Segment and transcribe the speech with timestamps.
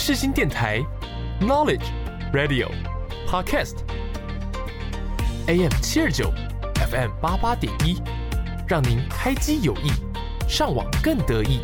[0.00, 0.80] 世新电台
[1.42, 1.84] ，Knowledge
[2.32, 2.70] Radio
[3.28, 3.76] Podcast
[5.46, 6.32] AM 七二九
[6.90, 8.00] FM 八八点一，
[8.66, 9.90] 让您开机有益，
[10.48, 11.60] 上网更得意。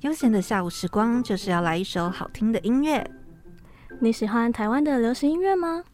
[0.00, 3.06] 悠闲的下午时光，就是要来一首好听的音乐。
[4.00, 5.84] 你喜欢台湾的流行音乐吗？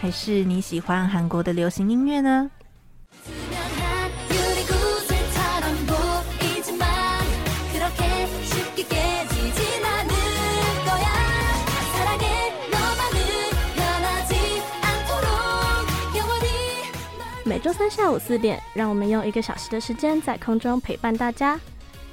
[0.00, 2.50] 还是你喜欢韩国的流行音乐呢？
[17.58, 21.58] 每周三下午四点，让我们用一个小时的时间在空中陪伴大家。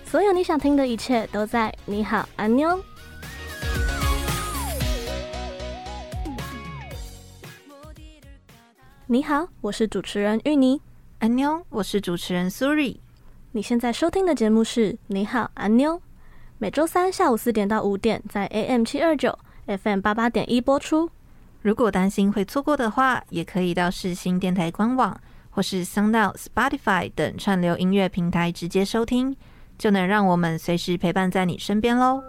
[0.03, 2.83] 所有你想听的一切都在你好，安妞。
[9.06, 10.81] 你好，我是主持人芋泥。
[11.19, 13.00] 安妞，我是主持人苏瑞。
[13.52, 16.02] 你现在收听的节目是你好，安妞。
[16.58, 21.12] 每周三下午四点到五点，在 AM 七二九 FM 八八点一播出。
[21.62, 25.16] 如果担心会错过的话，也可以到世新电台官网
[25.56, 29.38] 或是 SoundOut、Spotify 等串流音乐平台直接收听，
[29.78, 32.22] 就能让我们随时陪伴在你身边喽。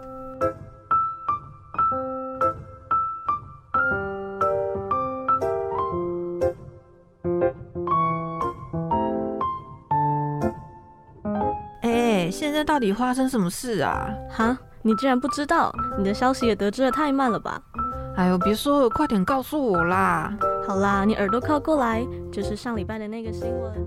[12.29, 14.09] 现在到底发生什么事啊？
[14.29, 15.73] 哈，你竟然不知道？
[15.97, 17.59] 你的消息也得知的太慢了吧？
[18.15, 20.33] 哎呦，别说了，快点告诉我啦！
[20.67, 23.85] 好啦，你耳朵靠过来，就是上礼拜的那个新闻。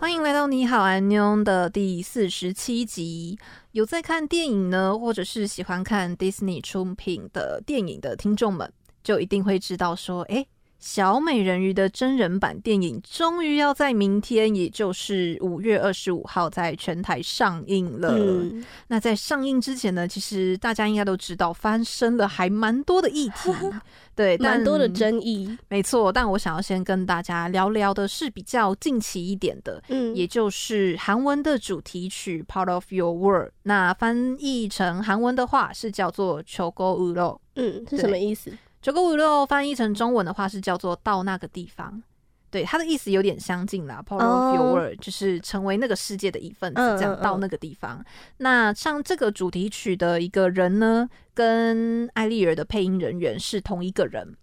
[0.00, 3.38] 欢迎来到你好，安妞的第四十七集。
[3.72, 8.72] 有在看电影呢，或者是喜欢看 Disney 出品的电影的听众们，
[9.02, 10.46] 就一定会知道说，哎。
[10.78, 18.10] 小美人鱼的真人版电影终于要在明天，也就是五月二十五号，在全台上映了。
[18.12, 18.62] 嗯。
[18.88, 23.50] 那在上映之前呢，其实大家应该都知道，发生了还蛮多的议题，
[24.14, 25.56] 对，蛮多的争议。
[25.68, 33.48] 没错，但我想要先跟大家聊聊的是比较近期一点的，嗯，也就是韩文的主题曲《Part of Your World》。
[33.62, 37.40] 那翻译成韩文的话是叫做《求沟乌肉》。
[37.56, 38.52] 嗯，是什么意思？
[38.84, 42.02] 九个五六翻译成中文的话是叫做到那个地方，
[42.50, 44.04] 对，它的意思有点相近啦。
[44.06, 48.04] Part of your world 就是成为那个世界的一份子，这样到那个地方。
[48.36, 54.36] 那像这个主题曲的一个人呢，跟艾丽儿的配音人员是同一个人。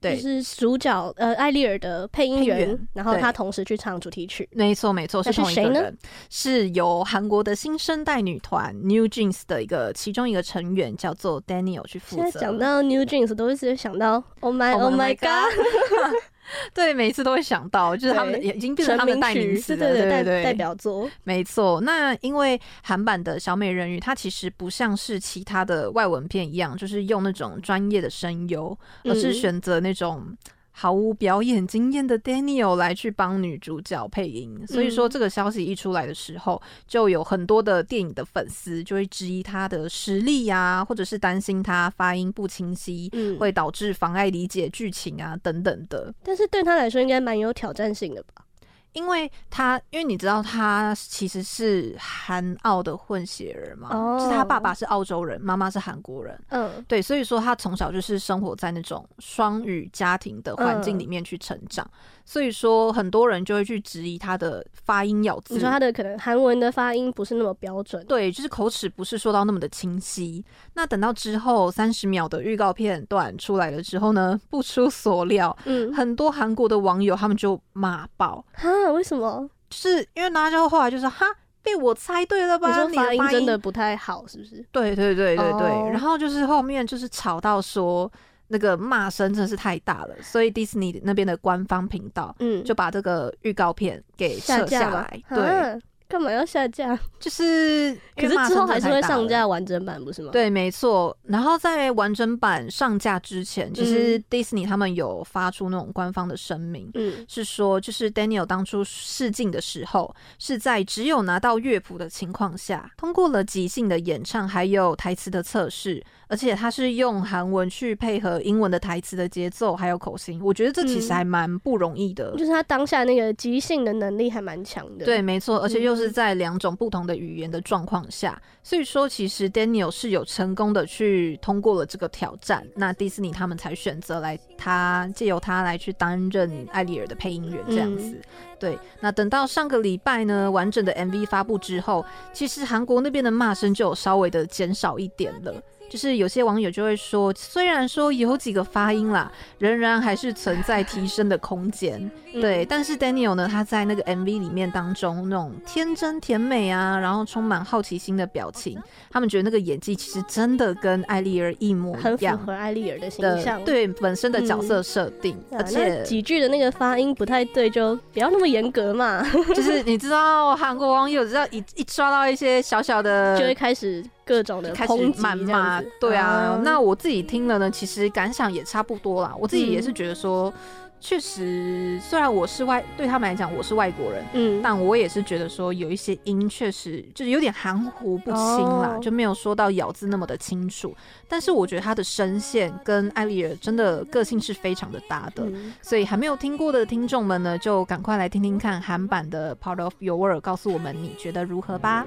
[0.00, 4.48] 对，就是主角呃，艾丽尔的配音员，然后他同时去唱主题曲。
[4.52, 5.98] 没错，没错，是同一个人，
[6.30, 12.22] 是由韩国的新生代女团 New Jeans 的一个其中一个成员叫做 Daniel 去负责。
[12.22, 15.52] 现在讲到 New Jeans，都是想到 Oh my Oh my God。
[16.74, 21.08] 对，每一次都会想到，就是他们的已经变成他们的代名词，对对对，对，对，代表作。
[21.24, 30.36] 没错，那因为韩版的小美人鱼，它其实不像是其他的外文片一样，就是用那种专业的声优，而是选择那种。
[30.80, 46.14] 毫无表演经验的 Daniel 来去帮女主角配音，所以说这个消息一出来的时候，就有很多的电影的粉丝就会质疑他的实力呀，或者是担心他发音不清晰，会导致妨碍理解剧情啊等等的。
[46.22, 48.44] 但是对他来说，应该蛮有挑战性的吧？
[48.92, 54.20] 因为他，因为你知道他其实是韩澳的混血人嘛，oh.
[54.20, 56.84] 是他爸爸是澳洲人，妈妈是韩国人，嗯，uh.
[56.86, 61.84] 对，所以说他从小就是生活在那种双语家庭的环境里面去成长。
[61.84, 62.17] Uh.
[62.30, 65.54] 所以说，很多人就会去质疑他的发音咬字。
[65.54, 70.44] 你说他的可能韩文的发音不是那么标准，对，就是口齿不是说到那么的清晰。
[70.74, 79.48] 那等到之后三十秒的预告片段出来了之后呢，不出所料，嗯，很多韩国的网友他们就骂爆，哈，为什么？
[79.70, 81.24] 就是因为大家后来就说哈，
[81.62, 82.68] 被我猜对了吧？
[82.68, 84.62] 你说发音真的不太好，是不是？
[84.70, 85.70] 对对对对对。
[85.70, 85.90] Oh.
[85.90, 88.12] 然后就是后面就是吵到说。
[88.48, 95.22] 那个骂声真的是太大了，所以迪士尼那边的官方频道，嗯，就把这个预告片给撤下来。
[95.28, 96.98] 对，干嘛要下架？
[97.20, 100.30] 就是可是之后还是会上架完整版，不是吗？
[100.32, 101.16] 对，没错。
[101.24, 116.02] 然后在完整版上架之前，其实 Disney 他们有发出那种官方的声明，嗯，是说就是 Daniel 当初试镜的时候，是在只有拿到乐谱的情况下，通过了即兴的演唱，还有台词的测试。
[116.30, 122.32] 而且他是用韩文去配合英文的台词的节奏，还有口型，我觉得这其实还蛮不容易的。
[122.34, 125.06] 嗯，就是他当下那个即兴的能力还蛮强的。
[125.06, 138.16] 对，没错，而且又是在两种不同的语言的状况下，所以说其实 Daniel 是有成功的去通过了这个挑战，那迪士尼他们才选择来他借由他来去担任艾丽尔的配音员这样子。
[138.58, 145.62] 对，那等到上个礼拜呢，完整的 MV 发布之后，其实韩国那边的骂声就有稍微的减少一点了。
[145.88, 152.10] 就是有些网友就会说，虽然说有几个发音啦，仍然还是存在提升的空间。
[152.32, 158.78] 对，但是 Daniel 呢，他在那个 MV 里面当中那种天真甜美啊，然后充满好奇心的表情，
[159.10, 169.26] 他们觉得那个演技其实真的跟艾丽儿一模一样，很符合艾丽儿的形象，对本身的角色设定，嗯、而且几句的那个发音不太对，就不要那么严格嘛。
[169.56, 174.04] 就是你知道，韩国网友知道一一抓到一些小小的，就会开始。
[174.28, 176.62] 各种的开始谩骂，对啊、嗯。
[176.62, 179.34] 那我自己听了呢，其实感想也差不多啦。
[179.40, 180.52] 我自己也是觉得说，
[181.00, 190.94] 确、嗯、实，虽然我是外，对他们来讲我是外国人，嗯，但我也是觉得说，有一些音确实就是有点含糊不清啦、哦，就没有说到咬字那么的清楚。
[191.26, 202.04] 但是我觉得他的声线跟艾丽尔真的个性是非常的搭的，嗯、所以还没有听过的听众们呢，就赶快来听听看韩版的《Part of Your World》，告诉我们你觉得如何吧。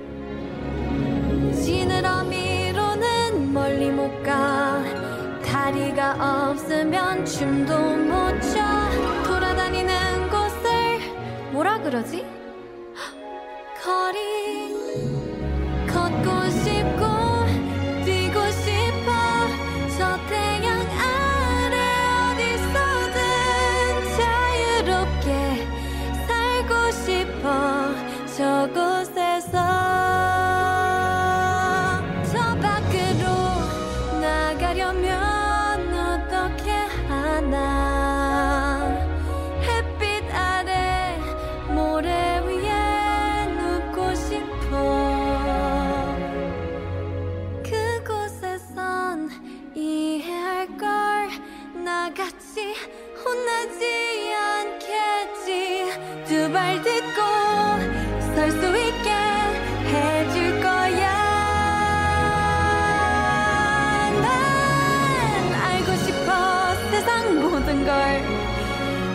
[1.62, 4.84] 지느러미로는 멀리 못 가.
[5.46, 8.60] 다리가 없으면 춤도 못 춰.
[9.28, 12.26] 돌아다니는 곳을 뭐라 그러지?
[13.84, 14.74] 거리.
[15.88, 16.41] 걷고
[56.52, 57.22] 제발 듣고
[58.36, 59.10] 설 수 있게
[59.88, 61.08] 해줄 거야.
[64.22, 64.26] 난
[65.64, 67.96] 알고 싶어 세상 모든 걸.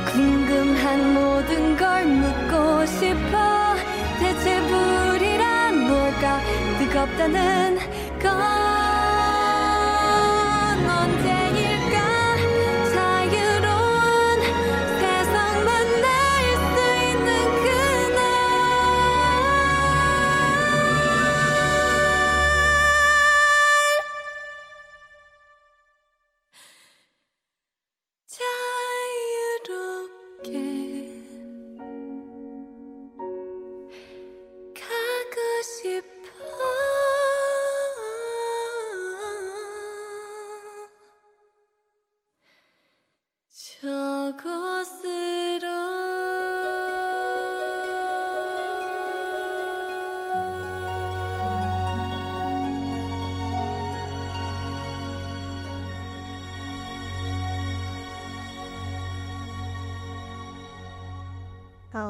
[0.06, 3.74] 궁금한 모든 걸 묻고 싶어.
[4.18, 6.40] 대체 불이란 뭘까
[6.78, 7.78] 뜨겁다는
[8.18, 8.65] 걸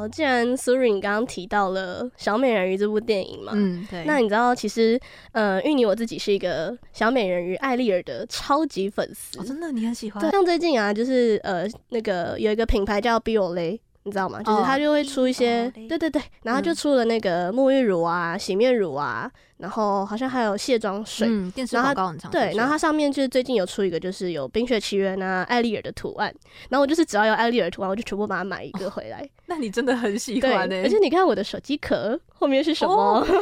[0.07, 4.99] 好，既然苏瑞你刚刚提到了《小美人鱼》这部电影嘛，嗯，对，那你知道其实，
[5.33, 10.21] 呃，芋泥我自己是一个小美人鱼艾丽儿的超级粉丝，哦，真的，你很喜欢？
[10.23, 13.81] 对，像最近啊，就是呃，那个有一个品牌叫 Biolay。
[14.07, 14.41] 你知道吗？
[14.41, 21.27] 就是它就会出一些，哦、对对对，然后就出了那个沐浴乳啊、洗面乳啊，然后好像还有卸妆水。
[21.29, 22.31] 嗯，电视广告很长。
[22.31, 26.33] 对，然后它上面就是最近有出一个，就是有《冰雪奇缘》啊、艾丽尔的图案。
[26.69, 29.19] 然后我就是只要有艾丽尔图案，我就全部把它买一个回来。
[29.19, 30.85] 哦、那你真的很喜欢呢、欸？
[30.85, 32.95] 而且你看我的手机壳后面是什么？
[32.95, 33.39] 哦、是艾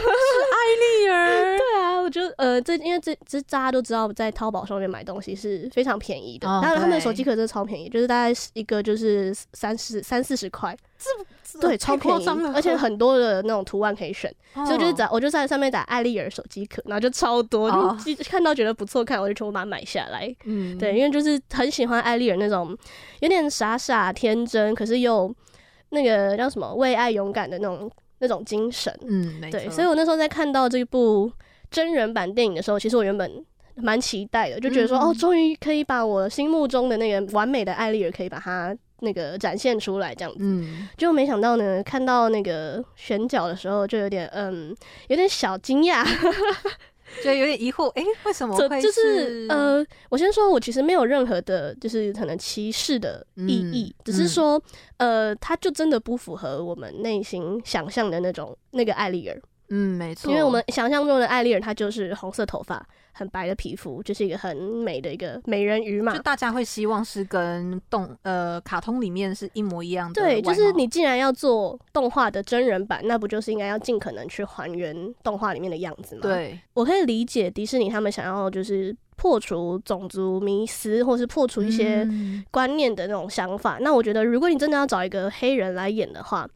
[0.81, 1.59] 丽儿。
[1.61, 6.47] 对啊，我就呃，这因为这这大家都知道，在淘宝上面买东西是非常便宜的。
[6.47, 10.77] 当、哦、然，他们的手机壳真的超便宜，就是大概一个就是三四三四十块。
[11.61, 20.35] 对，超便宜，而且 很多的那种图案可以选，哦、所以就是在我就在上面打艾丽儿手机壳，然后就超多，哦、就看到觉得不错看，我就全部把它买下来。
[20.45, 22.77] 嗯，对，因为就是很喜欢艾丽儿那种
[23.21, 25.35] 有点傻傻天真，可是又
[25.91, 27.91] 那个叫什么为爱勇敢的那种。
[28.19, 28.97] 那种精神。
[29.07, 31.31] 嗯，对，所以我那时候在看到这部
[31.75, 40.39] 真人版电影的时候，其实我原本蛮期待的，就觉得说，嗯、哦，终于可以把我心目中的那个完美的艾丽尔可以把它那个展现出来，这样子。
[40.41, 44.73] 嗯，就没想到呢，看到那个选角的时候，就有点嗯，
[45.09, 46.07] 有点小惊讶。
[47.23, 48.87] 就有点疑惑，哎、欸，为什么 会是？
[48.87, 54.61] 就是呃，我先说，我其实没有任何的，就是可能歧视的意义，嗯、只是说，
[54.97, 59.41] 嗯、呃，他就真的不符合我们内心想象的那种那个艾丽儿。
[59.69, 62.85] 嗯，没错，因为我们想象中的艾丽尔，她就是红色头发。
[63.17, 66.13] 很白的皮肤，就是一个很美的一个美人鱼嘛。
[66.13, 70.21] 就大家会希望是跟动呃卡通里面是一模一样的。
[70.21, 76.23] 对，就是你既然要做动画的真人版，那不就是应该要尽可能去还原动画里面的样子吗？
[76.23, 82.05] 对，我可以理解迪士尼他们想要就是破除种族迷思，或是破除一些
[82.51, 83.79] 观念的那种想法。
[83.79, 86.49] 嗯、那我觉得，如果你真的要找一个黑人来演的话，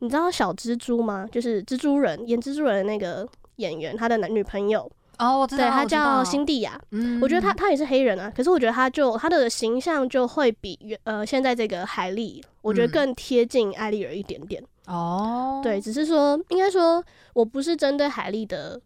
[0.00, 1.26] 你知道小蜘蛛吗？
[1.30, 4.90] 就是蜘蛛人演蜘蛛人的那个演员，他的男女朋友。
[5.18, 6.76] 哦，我知道，对，他叫辛蒂亚。
[6.90, 14.60] 嗯，我觉得他他也是黑人啊，可是我觉得他就他的形象就会比原呃现在这个海莉，我觉得更贴近艾丽尔一点点。
[14.86, 18.80] 哦，对，只是说应该说我不是针对海莉的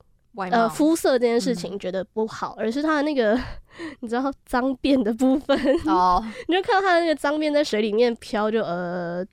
[0.50, 3.40] 呃肤色这件事情觉得不好，而是他的那个
[4.00, 9.26] 你知道脏辫的部分哦， 你就看到他的那个脏辫在水里面飘，就呃。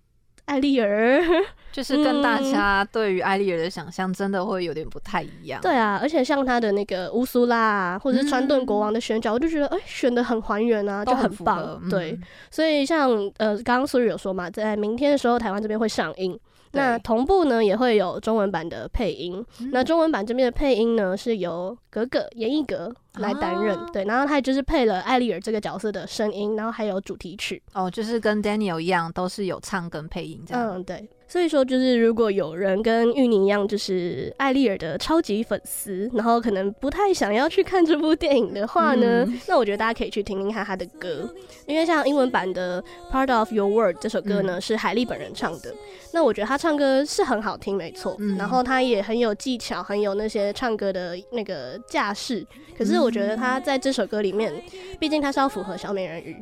[0.46, 1.22] 艾丽儿
[1.72, 5.60] 就是跟大家对于艾丽儿的想象真的会有点不太一样。
[5.62, 11.82] 对啊，而且像他的那个乌苏拉啊，或者是川顿国王的选角，我就觉得哎，选的很还原啊，就很棒。
[11.90, 12.18] 对，
[12.50, 16.40] 所以像呃，刚刚苏玉有说嘛，在明天的时候台湾这边会上映，
[16.72, 19.44] 那同步呢也会有中文版的配音。
[19.72, 27.62] 那中文版这边的配音呢是由格格严艺格来担任，对，然后他就是配了艾丽尔这个角色的声音，然后还有主题曲。
[27.74, 30.76] 哦，就是跟 Daniel 一样，都是有唱跟配音这样。
[30.76, 31.08] 嗯，对。
[31.28, 41.28] 所以说，就是如果有人跟玉宁一样，就是艾丽尔的超级粉丝，然后可能不太想要去看这部电影的话呢，嗯、那我觉得大家可以去听听看他的歌，
[41.66, 42.82] 因为像英文版的
[43.12, 45.74] 《Part of Your World》这首歌呢，嗯、是海莉本人唱的。
[46.14, 52.46] 那我觉得他唱歌是很好听，没错，嗯、然后他也很有技巧，很有那些唱歌的那个架势。
[52.78, 54.52] 可是我觉得他在这首歌里面，
[55.00, 56.36] 毕竟他是要符合小美人鱼，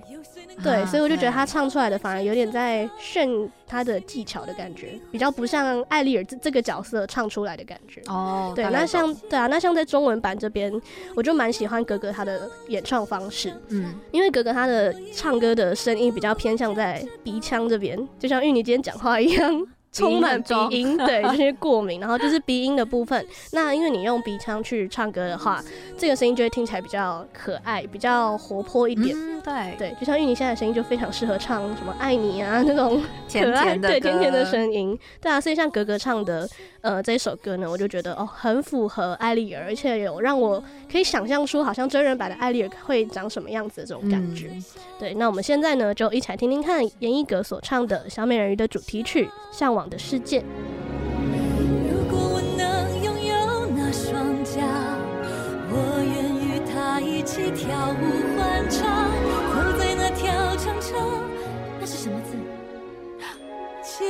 [0.64, 3.28] 对，啊、所以我就觉得他唱出来的反而有点在炫
[3.68, 8.02] 他的技巧的感觉，比较不像艾丽尔这这个角色唱出来的感觉。
[8.08, 10.72] 哦，对，那像对啊，那像在中文版这边，
[11.16, 19.68] 我就蛮喜欢格格他的演唱方式，嗯，因为格格他的唱歌的声音比较偏向在鼻腔这边，就像芋泥今天讲话一样。
[19.94, 23.26] 充满鼻音，对， 就是过敏，然后就是鼻音的部分。
[23.52, 25.64] 那因为你用鼻腔去唱歌的话，
[25.98, 29.16] 这个声音就会听起来比较可爱，比较活泼一点。
[29.16, 34.98] 嗯、对对，就像芋泥现在的声音就非常适合唱什么爱你啊那种 可爱甜甜的对甜甜的声音。
[35.22, 36.50] 对啊，所以像格格唱的
[36.82, 44.48] 呃这首歌呢，我就觉得哦很符合艾丽儿，而且有让我可以想象出好像真人版的艾丽儿会长什么样子的这种感觉。
[44.54, 44.64] 嗯、
[45.00, 50.44] 对，那我们现在呢就一起来听听看严艺格所唱的小美人鱼的主题曲《向往》的世界。
[51.90, 54.62] 如果我能拥有那双脚，
[55.70, 58.04] 我愿与他一起跳舞
[58.38, 58.82] 欢唱，
[59.54, 60.92] 走在那条长长，
[61.80, 62.36] 那是什么字？
[63.84, 64.02] 肩，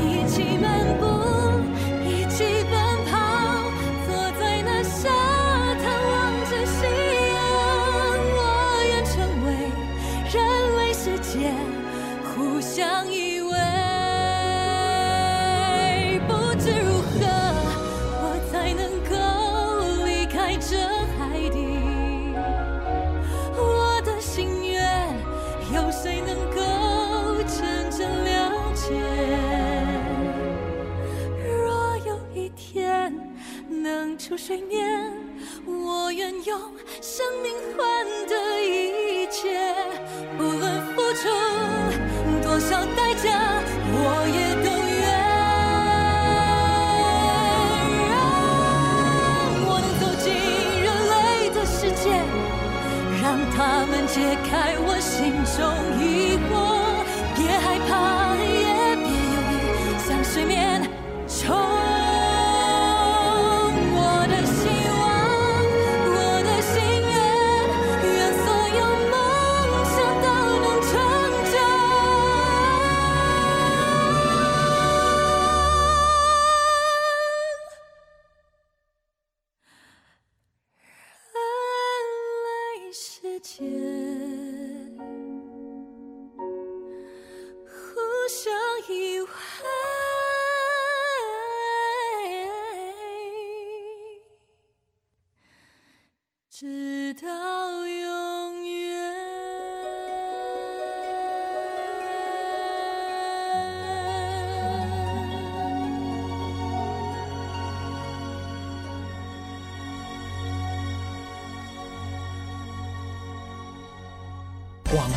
[0.00, 0.64] 一起漫
[0.98, 1.29] 步
[34.46, 35.12] 水面，
[35.66, 36.58] 我愿用
[37.02, 39.74] 生命换得一切，
[40.38, 41.28] 不论付出
[42.42, 43.60] 多少代价，
[43.92, 43.98] 我
[44.32, 45.04] 也都愿。
[48.08, 48.12] 让
[49.66, 50.32] 我能走进
[50.82, 51.14] 人类
[51.50, 52.02] 的世界，
[53.22, 54.16] 让他们解
[54.50, 55.39] 开我心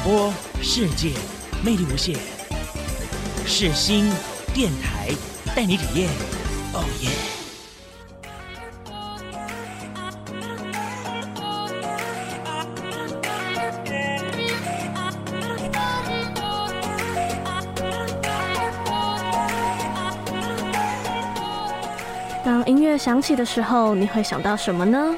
[0.03, 1.13] 播世界
[1.63, 2.17] 魅力无限，
[3.45, 4.11] 是新
[4.53, 5.07] 电台
[5.55, 6.09] 带你体验。
[6.73, 7.09] 哦耶！
[22.43, 25.15] 当音乐响起的时候，你会想到什么呢？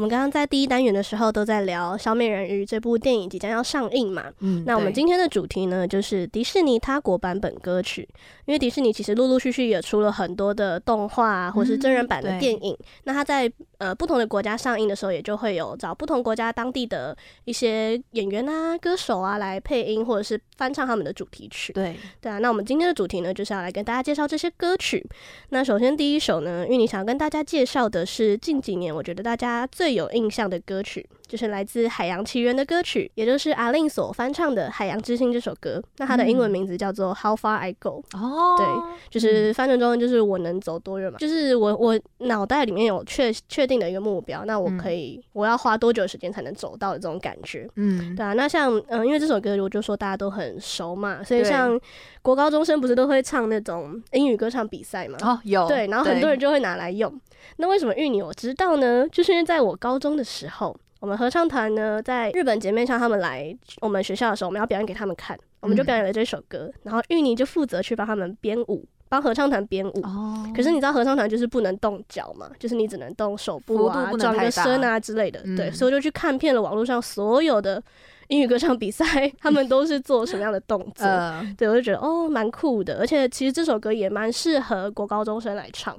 [0.00, 8.08] 我们刚刚在第一单元的时候都在聊《小美人鱼》这部电影即将要上映嘛，嗯，那我们今天的主题呢，就是迪士尼他国版本歌曲。
[8.46, 12.72] 因为迪士尼其实陆陆续续也出了很多的动画啊，或是真人版的电影。
[12.72, 17.14] 嗯、那它在呃不同的国家上映的时候，也就会有找不同国家当地的
[17.44, 21.74] 一些演员啊、歌手啊来配音，或者是翻唱他们的主题曲。
[21.74, 25.06] 对对啊，那我们今天的主题呢，就是要来跟大家介绍这些歌曲。
[25.50, 31.04] 那首先第一首呢，芋泥想要跟大家介绍的是近几年我觉得大家最最有印象的歌曲。
[31.30, 35.80] 就是来自《海洋奇缘》的歌曲，也就是 A-Lin 所翻唱的《海洋之心》这首歌。
[35.98, 38.02] 那它的英文名字叫做《How Far I Go》。
[38.18, 38.66] 哦，对，
[39.08, 41.16] 就是翻成中文就是我能走多远嘛。
[41.20, 47.70] 就是我我脑袋里面有确确定的一个目标，那我可以、嗯、我要花多久时间才能走到的这种感觉。
[47.76, 48.32] 嗯，对啊。
[48.32, 51.80] 那像嗯，因为这首歌我就说大家都很熟嘛，所以像
[52.22, 55.16] 国高中生不是都会唱那种英语歌唱比赛嘛？
[55.22, 55.68] 哦，有。
[55.68, 57.20] 对，然后很多人就会拿来用。
[57.58, 59.06] 那为什么芋泥我知道呢？
[59.12, 60.76] 就是因为在我高中的时候。
[61.00, 70.00] 我们合唱团呢，在日本姐妹校他们来我们学校的时候，我们要表演给他们看，我们就表演了这首歌，嗯、然后芋泥就负责去帮他们编舞，帮合唱团编舞。
[70.02, 70.46] 哦。
[70.54, 75.40] 可是你知道合唱团就是不能动脚嘛，就是你只能动手部啊，转个身啊之类的。
[75.44, 77.82] 嗯、对，所以我就去看遍了网络上所有的
[78.28, 79.04] 英语歌唱比赛，
[79.40, 81.06] 他们都是做什么样的动作。
[81.06, 82.98] 呃、对，我就觉得哦，蛮酷的。
[82.98, 85.96] 而且其实这首歌也蛮适合国高中生来唱，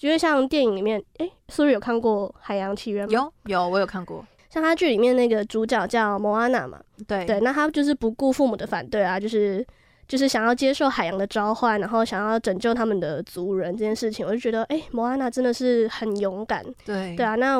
[0.00, 3.32] 因为像电影里面，哎，是不是有看过《海洋奇缘》吗？
[3.46, 4.22] 有，有，我有看过。
[4.52, 9.66] 像他剧里面那个主角叫莫安娜嘛，对对，那他就是不顾父母的反对啊，就是
[10.06, 17.58] 就是想要接受海洋的召唤，然后想要拯救他们的族人这件事情，我就觉得，哎、欸，莫阿娜真的是很勇敢，对对啊，那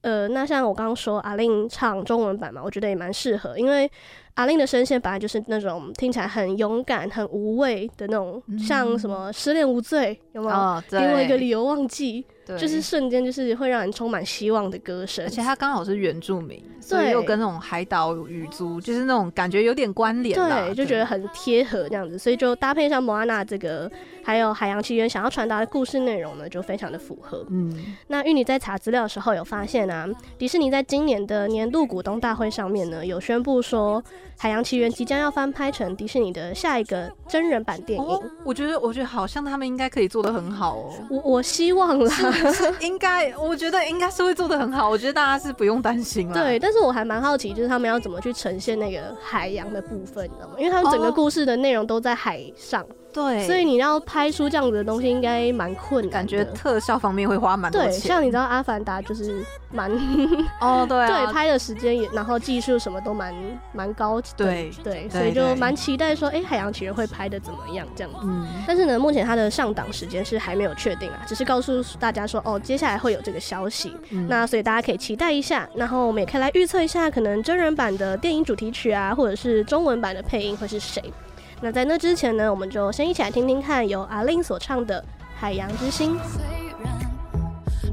[0.00, 3.88] 呃，那像我刚刚说 A-Lin 唱中文版嘛，我觉得也蛮适合，因为
[4.34, 10.56] A-Lin 的声线本来就是那种听起来很勇敢、很无畏的那种，嗯、像什么失恋无罪有没有？
[10.56, 12.26] 哦、给我一个理由忘记。
[12.44, 23.90] 对就是瞬间，就是会让人充满希望的歌声，而且他刚好是原住民，所以又跟那种海岛语族，就是那种感觉有点关联，对，就觉得很贴合这样子，所以就搭配上莫阿娜这个，
[24.24, 27.46] 还有海洋奇缘想要传达的故事内容呢，就非常的符合。
[27.50, 34.02] 嗯，那玉女在查资料的时候有发现啊，迪士尼在今年的年度股东大会上面呢，有宣布说。
[34.44, 40.90] 《海洋奇缘》即将要翻拍成迪士尼的下一个真人版电影，哦、我觉得，我觉得好像他们应该可以做得很好哦。
[41.08, 42.31] 我我希望啦，
[42.80, 44.88] 应该，我觉得应该是会做得很好。
[44.88, 46.34] 我觉得大家是不用担心了。
[46.34, 50.54] 对，但是我还蛮好奇，就是他们要怎么去呈现那个海洋的部分，你知道吗？
[50.58, 52.84] 因为他们整个故事的内容都在海上。
[53.12, 57.90] 哦对，所以你要拍出这样子的东西，应该蛮困难，感觉特效方面会花蛮多钱。
[57.90, 59.90] 对，像你知道《阿凡达》就是蛮
[60.60, 63.34] 哦，对、啊、对，拍的时间也，然后技术什么都蛮
[63.72, 64.28] 蛮高的。
[64.36, 68.18] 对对，所以就蛮期待说，哎、欸，《海洋奇缘》会拍的怎么样这样子。
[68.22, 73.94] 嗯，但是呢，目前它的上档时间是还没有确定啊，只是告诉大家说，哦，接下来会有这个消息。
[74.10, 81.02] 嗯、那所以大家可以期待一下，然后我们也可以来预测一下，可能真人版的电影主题曲啊，或者是中文版的配音会是谁。
[81.64, 85.00] 那在那之前呢，我们就先一起来听听看由 A-Lin 所唱的
[85.38, 86.16] 《海洋之心》。
[86.28, 86.42] 虽
[86.82, 86.92] 然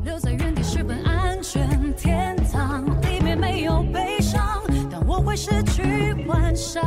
[0.04, 6.84] 留在原地是份安全，天堂里面没有悲伤，但我会失去幻想。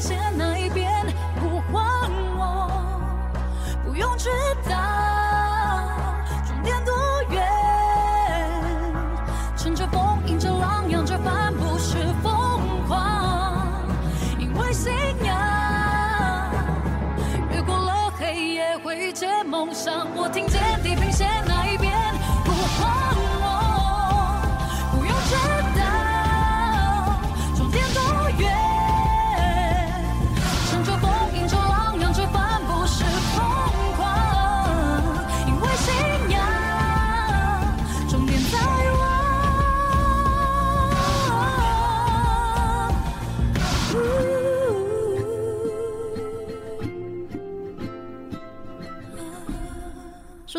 [0.00, 0.45] Chân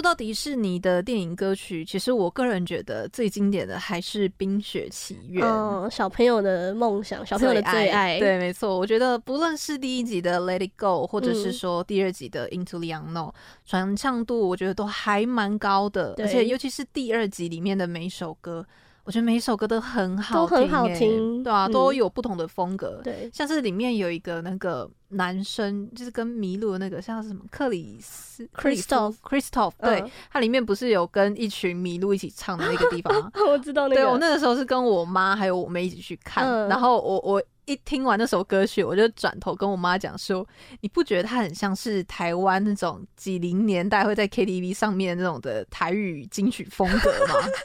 [0.07, 5.45] 到迪士尼的电影歌曲，其实我个人觉得最经典的还是《冰雪奇缘》。
[5.49, 8.17] 嗯，小朋友的梦想，小朋友的最爱。
[8.17, 8.79] 对，没错。
[8.79, 13.31] 我觉得不论是第一集的《Let It Go》，或者是说第二集的《Into the Unknown》，
[13.65, 16.15] 传唱度我觉得都还蛮高的。
[16.19, 18.65] 而且尤其是第二集里面的每一首歌。
[19.07, 22.99] 我觉得每一首歌都很好听，都很好听，对啊，嗯、都有不同的风格。
[23.01, 33.31] 对，像是里面有一个那个男生，就是跟麋鹿的那个，像是什么克里斯 Christoph，Christoph，对，他里面不是有跟一群麋鹿一起唱的那个地方吗？
[33.47, 34.01] 我知道那个。
[34.01, 40.45] 对，我那个时候是跟我妈还有我妹一起去看，嗯、然后我我一听完那首歌曲，我就转头跟我妈讲说
[40.81, 47.35] ：“你不觉得它很像是台湾那种几零年代会在 KTV 上面那种的台语金曲风格吗？”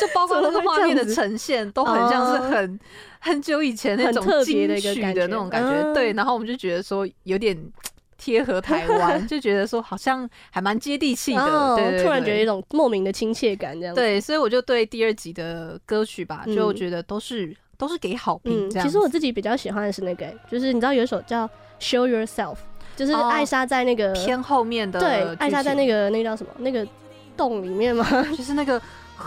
[0.00, 2.80] 就包括那个画面的呈现，都很像是很
[3.20, 5.94] 很久以前那种金曲的那种感觉。
[5.94, 7.56] 对，然后我们就觉得说有点
[8.16, 11.76] 贴合台湾， 就觉得说好像还蛮接地气的。
[11.76, 13.94] 对，突然觉得一种莫名的亲切感，这样。
[13.94, 18.70] 对，所以我就对第二集的歌曲吧，就觉得都是都是给好评。
[18.70, 18.86] 这样。
[18.86, 21.46] 其实我自己比较喜欢的是那个，就是你知道有一首叫
[21.80, 22.54] 《Show Yourself》，
[22.96, 26.86] 就是艾莎在那个偏后面的，对，艾莎在那个那个叫什么那个
[27.36, 28.06] 洞里面吗？
[28.36, 28.80] 就是那个。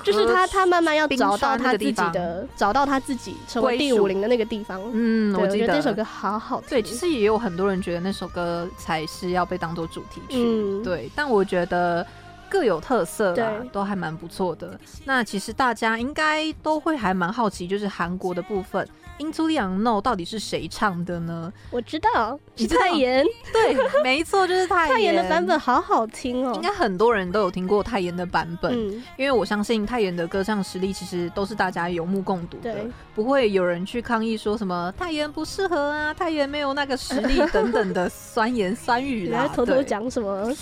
[0.03, 4.81] 就是他，他慢慢要找到他自己的，找到他自己成为第五零的那个地方。
[4.91, 6.69] 嗯，我记得这首歌好好听。
[6.69, 10.37] 对，其实也有很多人觉得那首歌才是要被当做主题曲。
[10.37, 12.05] 嗯，对，但我觉得
[12.49, 14.77] 各有特色，啦，都还蛮不错的。
[15.05, 18.87] 那其实大家应该都会还蛮好奇，就是韩国的部分。
[19.17, 21.51] Into the Unknown 到底是谁唱的呢？
[21.71, 23.25] 我知道，是泰妍。
[23.53, 24.93] 对，没错，就是泰妍。
[24.93, 28.73] 泰妍的版本好好听哦，应该很多人都有听过泰妍的版本。
[28.73, 32.75] 嗯，因为我相信泰妍的歌唱实力其实都是大家有目共睹的，
[33.13, 39.47] 不会有人去抗议说什么泰妍不适合啊，泰妍没有那个实力等等的酸言酸语啦。
[39.47, 40.53] 偷偷讲什么？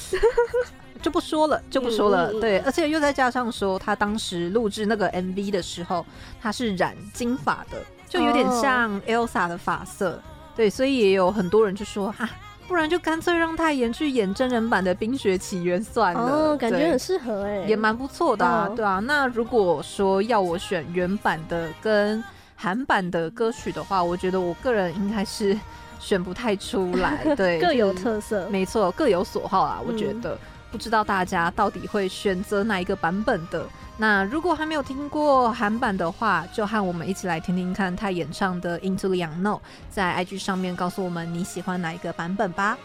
[1.01, 2.31] 就不说了， 就不说了。
[2.31, 6.05] 嗯、对，而且又再加上说，他当时录制那个 MV 的时候，
[6.41, 7.77] 他是染金发的。
[8.13, 10.19] 就有点像 Elsa 的发色，oh.
[10.55, 12.29] 对，所以也有很多人就说、啊，
[12.67, 18.75] 不然就干脆让泰妍去演真人版的《冰雪奇缘》算了，oh, 感觉很适合哎，也蛮不错的啊，oh.
[18.75, 18.99] 对啊。
[18.99, 22.23] 那如果说要我选原版的跟
[22.55, 25.57] 韩版的歌曲的话，我觉得我个人应该是
[25.99, 30.35] 选不太出来，对， 各有特色，没错，各有所好啊，我觉得。
[30.35, 30.39] 嗯
[30.73, 33.63] 不知道大家到底会选择哪一个版本的？
[33.95, 39.57] 那如果还没有听过韩版的话，就和我们一起来听听看他演唱的《Into the Unknown》，
[39.91, 42.75] 在 IG 上面告诉我们你喜欢哪一个版本吧。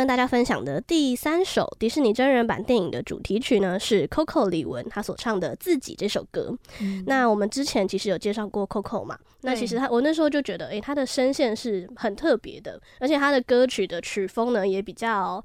[0.00, 6.56] 跟大家分享的第三首迪士尼真人版电影的主题曲呢，是 Coco 李玟她所唱的《自己》这首歌。
[6.80, 9.18] 嗯、那我们之前其实有介绍过 Coco 嘛？
[9.42, 15.44] 那其实他我那时候就觉得，诶、欸，他的声线是很特别的，而且他的歌曲的曲风呢也比较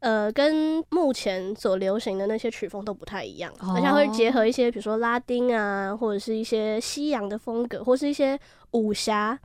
[0.00, 8.38] 呃，跟目前所流行的那些曲风都不太一样，哦、而且会结合一些比如说拉丁啊，或者是一些西洋的风格，或是一些
[8.72, 9.38] 武侠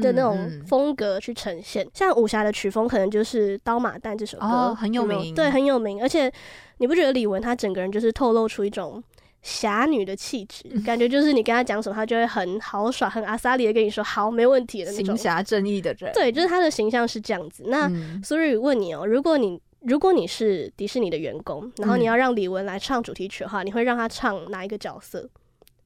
[0.00, 1.88] 的那种风格去呈现。
[1.94, 6.02] 像武侠的曲风，可能就是《刀马旦》这首歌、哦、很有名对，很有名。
[6.02, 6.30] 而且
[6.78, 9.02] 你不觉得李玟她整个人就是透露出一种
[9.42, 15.06] 侠女的气质，嗯、 感觉就是你跟她讲什么，她就会很豪爽、很阿萨里的跟你说好，没问题的那种。
[15.06, 17.64] 行侠正义的人，对，就是她的形象是这样子。
[17.68, 17.90] 那
[18.22, 25.26] 苏日宇问你哦、喔，如果你如果你是迪士尼的员工，然后你要让李玟来唱主题曲的话，嗯、你会让她唱哪一个角色？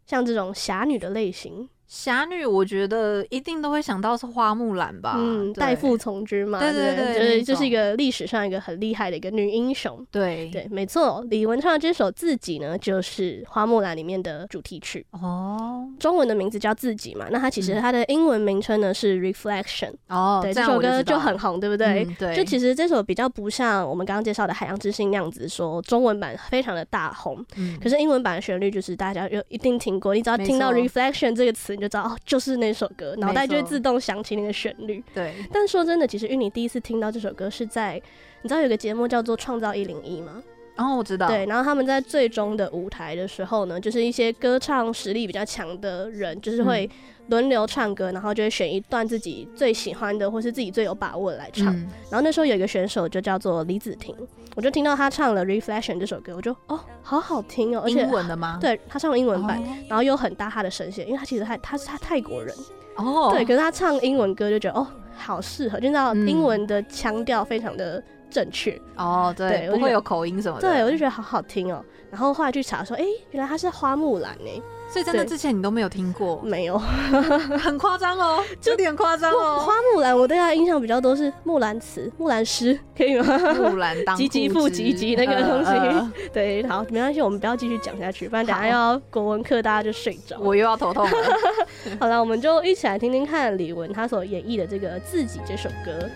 [0.06, 1.68] 像这种侠女的类型。
[1.86, 5.16] 侠女，我觉得一定都会想到是花木兰吧？
[5.18, 10.04] 嗯，代父从军嘛，对对对，就是就是一个历史上一个很厉害的一个女英雄。
[10.10, 11.24] 对对，没错。
[11.30, 15.04] 李玟唱的这首《自己》呢，就是花木兰里面的主题曲。
[15.10, 19.92] 哦，中文的名字叫《自己》嘛，那它其实它的英文名称呢是 Reflection。
[20.08, 22.04] 哦，对，这首歌就很红，对不对？
[22.04, 22.34] 嗯、对。
[22.34, 27.44] 就其实这首比较不像我们刚刚介绍的《海洋之心》那样子，说中文版非常的大红。
[27.56, 27.78] 嗯。
[27.80, 32.54] 可是英文版的旋律就是大家有一定听过，你只要听到 Reflection 这个词，你就知道哦，就是。
[32.54, 35.02] 那首歌，脑袋就会自动想起那个旋律。
[35.12, 38.00] 对，但说真的，其实因为你第一次听到这首歌是在，
[38.42, 40.40] 你知道有个节目叫做《创造一零一》吗？
[40.76, 41.28] 哦，我知道。
[41.28, 46.90] 对，然后他们在最终的舞台的时候呢，就是一些歌唱实力比较强的人，就是会
[47.28, 51.72] 轮流唱歌，然后就会选一段自己最喜欢的或是自己最有把握的来唱。
[51.74, 54.14] 嗯、然后那时候有一个选手就叫做李子婷，
[54.56, 58.58] 我就听到他唱了《Reflection》这首歌，我就哦，好好听哦，而且英文的吗？
[58.60, 62.52] 对，他唱了英文版，哦、然后又很搭他的声线，因为他其实他他是他泰国人
[62.96, 64.84] 哦，对，可是他唱英文歌就觉得哦，
[65.16, 68.02] 好适合，就知道英文的腔调非常的。
[68.34, 70.68] 正确哦，对，对不会有口音什么的。
[70.68, 71.84] 对，我就觉得好好听哦。
[72.10, 74.62] 然后后来去查说，哎、欸，原来他是花木兰呢。
[74.90, 76.40] 所以在那之前你都没有听过？
[76.42, 76.76] 没有，
[77.58, 79.60] 很夸张哦，就有点夸张哦。
[79.60, 83.24] 花木兰，我对他的印象比较多是木兰辞、木兰诗，可以吗？
[83.54, 85.70] 木兰当 户织，唧唧复唧唧那个东西。
[85.70, 91.16] 呃呃、对，好，没关系，我们不要继续讲下去，不然等下要国文课大家就睡着，我又要头痛了。
[91.98, 96.08] 好了，我们就一起来听听看李玟她所演绎的这个自己这首歌。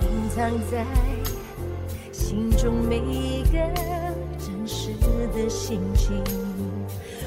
[0.00, 0.84] 隐藏在
[2.32, 3.58] 心中每一个
[4.38, 4.88] 真实
[5.36, 6.16] 的心情，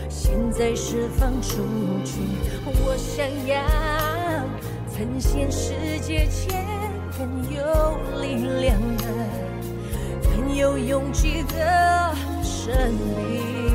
[0.09, 1.61] 现在释放出
[2.03, 2.21] 去。
[2.65, 3.61] 我想要
[4.97, 6.65] 呈现世界前
[7.19, 7.61] 更有
[8.19, 9.03] 力量的、
[10.23, 13.74] 更有勇气的生命。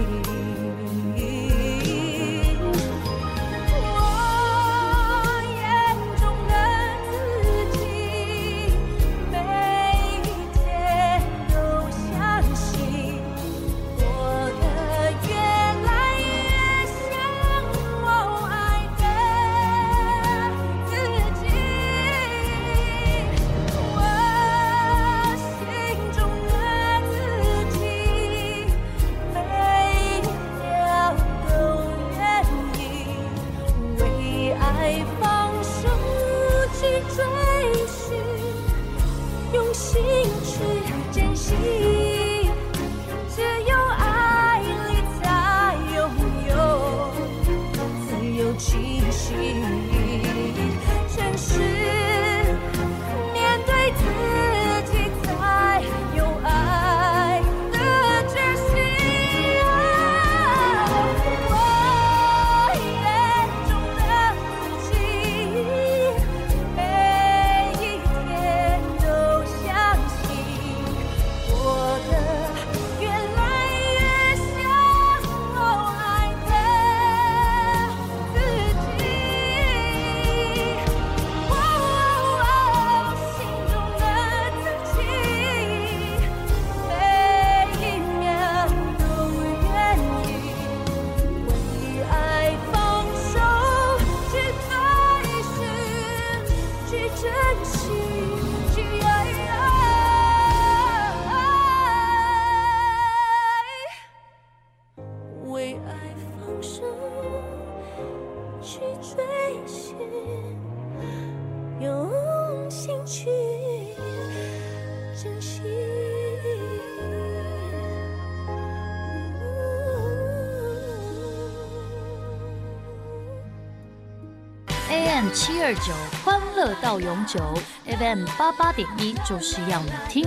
[125.32, 125.92] 七二九
[126.24, 127.38] 欢乐到永久
[127.86, 130.26] ，FM 八八点一就是要你听。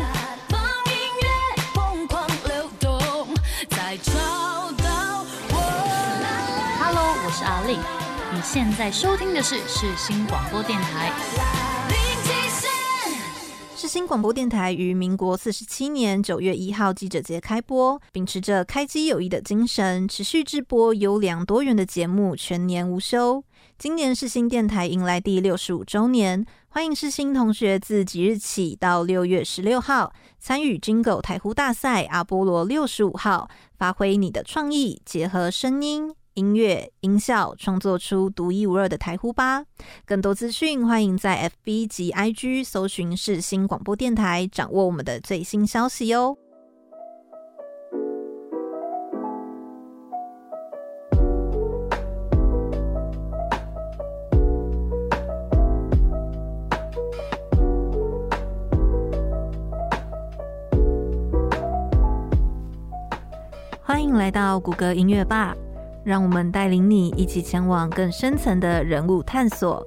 [6.79, 7.77] Hello，我是阿丽，
[8.34, 11.12] 你现在收听的是世新广播电台。
[13.75, 23.43] 世新广播电台于民国四十七年九月一号记者节开播，秉持着开机有益的精神，持续制播优良多元的节目，全年无休。
[23.83, 36.15] 今年世新电台迎来第六十五周年，欢迎世新同学自即日起到六月十六号参与 Jingle 台呼大赛阿波罗六十五号，发挥你的创意，结合声音。
[36.35, 39.65] 音乐音效创作出独一无二的台呼吧。
[40.05, 46.37] 更多资讯，欢迎在 FB 及 IG 搜寻世新广播电台，掌握我们的最新消息哦。
[63.93, 65.56] 欢迎来到谷歌音乐吧。
[66.03, 69.86] 让我们带领你一起前往更深层的人物探索。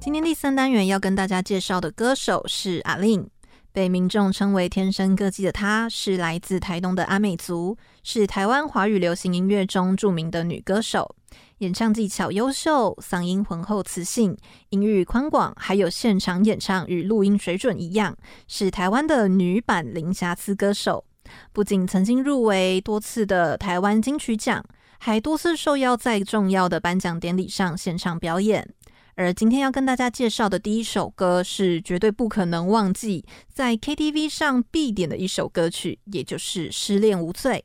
[0.00, 3.28] 今天第三单元要跟大家介绍的歌手是阿令
[3.72, 11.14] 被民众称为“天生歌姬”的她，是来自台东的阿美族，是台湾华语流行音乐中著名的女歌手。
[11.58, 14.36] 演唱技巧优秀，嗓音浑厚磁性，
[14.70, 18.16] 音域宽广，还有现场演唱与录音水准一样，
[18.48, 21.04] 是台湾的女版零瑕疵歌手。
[21.52, 24.64] 不仅曾经入围多次的台湾金曲奖，
[24.98, 28.68] 还多次受邀在重要的颁奖典礼上现场表演。
[29.14, 37.64] 而今天要跟大家介绍的第一首歌，是绝对不可能忘记在 KTV 上必点的一首歌曲，也就是《失恋无罪》。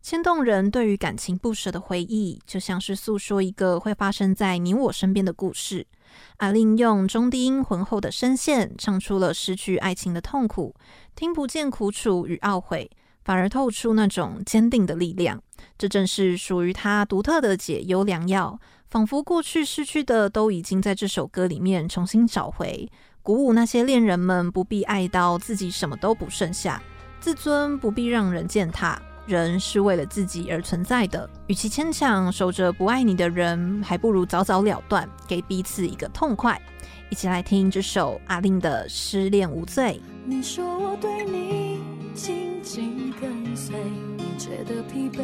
[0.00, 5.86] 牵动人对于感情不舍的回忆，就像是诉说一个会发生在你我身边的故事。
[6.38, 10.74] 阿令用中低音浑厚的声线，唱出了失去爱情的痛苦，
[11.14, 12.90] 听不见苦楚与懊悔，
[13.24, 15.42] 反而透出那种坚定的力量。
[15.76, 18.58] 这正是属于他独特的解忧良药，
[18.88, 22.90] 仿佛过去失去的都已经在这首歌里面重新找回，
[23.22, 26.82] 鼓舞那些恋人们不必爱到自己什么都不剩下，
[27.20, 28.98] 自尊不必让人践踏。
[29.28, 36.58] 人是为了自己而存在的，与其牵强守着不爱你的人，还不如早早了断，给彼此一个痛快。
[37.10, 40.00] 一起来听这首阿令的《失恋无罪》。
[40.24, 41.80] 你说我对你
[42.14, 43.76] 紧紧跟随，
[44.16, 45.22] 你觉得疲惫，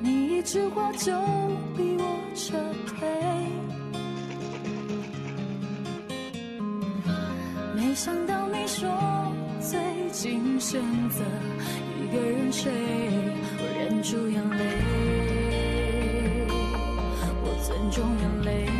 [0.00, 1.12] 你一句话就
[1.76, 3.08] 逼我撤退，
[7.74, 8.88] 没想到你说。
[9.70, 9.78] 最
[10.10, 11.22] 近选择
[12.00, 12.72] 一个人睡，
[13.58, 14.64] 我忍住眼泪，
[17.42, 18.77] 我尊重眼泪。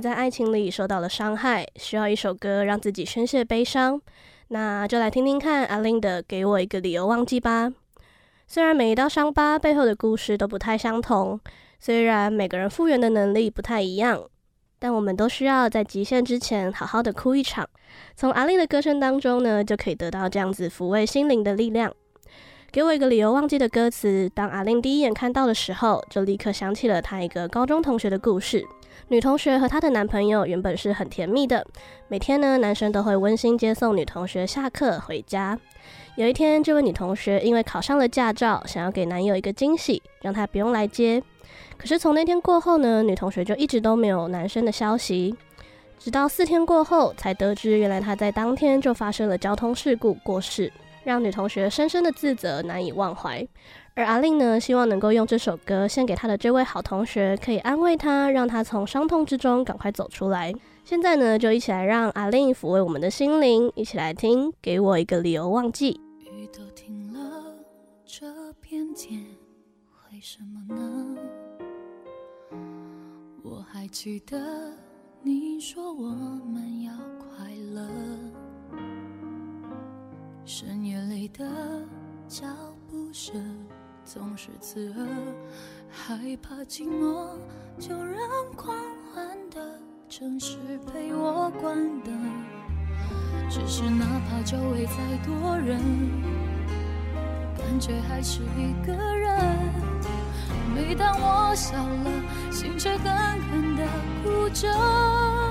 [0.00, 4.00] 在爱情里受到了伤害，需要一首歌让自己宣泄悲伤，
[4.48, 7.72] 那就来听听看 A-Lin 的《给我一个理由忘记》吧。
[8.46, 11.38] 虽然每一道伤疤背后的故事都不太相同，
[11.78, 14.22] 虽然每个人复原的能力不太一样，
[14.78, 17.68] 但我们都需要在极限之前好好的哭一场。
[18.16, 21.92] 从 A-Lin 的歌声当中呢，就可以得到这样子抚慰心灵的力量。
[22.72, 28.64] 给我一个理由忘记的歌词，当 A-Lin 第一眼看到的时候，就立刻想起了她一个高中同学的故事。
[29.08, 31.66] 女同学和她的男朋友原本是很甜蜜的，
[32.08, 35.58] 每天呢，男生都会温馨接送女同学下课回家。
[36.16, 41.22] 有一天，这位女同学因为考上了驾照，想要给男友一个惊喜，让他不用来接。
[41.76, 45.34] 可是从那天过后呢，女同学就一直都没有男生的消息，
[45.98, 50.70] 直到四天过后才得知，原来他在当天就发生了交通事故过世，
[51.04, 53.46] 让女同学深深的自责，难以忘怀。
[53.94, 60.52] 而阿令呢，希望能够用这首歌献给他的这位好同学，可以安慰他，让他从伤痛之中赶快走出来。
[60.84, 66.00] 现在呢，就一起来让阿令抚慰我们的心灵，一起来听《给我一个理由忘记》。
[66.32, 67.20] 雨都停了，
[68.06, 69.22] 这片天
[70.10, 71.16] 为什么呢？
[73.42, 74.38] 我还记得
[75.22, 77.86] 你说我们要快乐，
[80.44, 81.44] 深夜里的
[82.26, 82.46] 脚
[82.88, 83.44] 步声。
[84.04, 85.06] 总是刺耳，
[85.90, 87.28] 害怕寂寞，
[87.78, 88.20] 就让
[88.56, 88.76] 狂
[89.12, 92.12] 欢的城市陪我关灯。
[93.48, 94.94] 只是哪怕周围再
[95.24, 95.80] 多人，
[97.56, 99.58] 感觉还是一个人。
[100.74, 103.12] 每当我笑了，心却狠
[103.50, 103.86] 狠地
[104.22, 105.49] 哭着。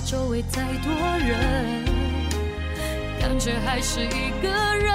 [0.00, 1.84] 周围再多人，
[3.18, 4.94] 感觉还是一个人。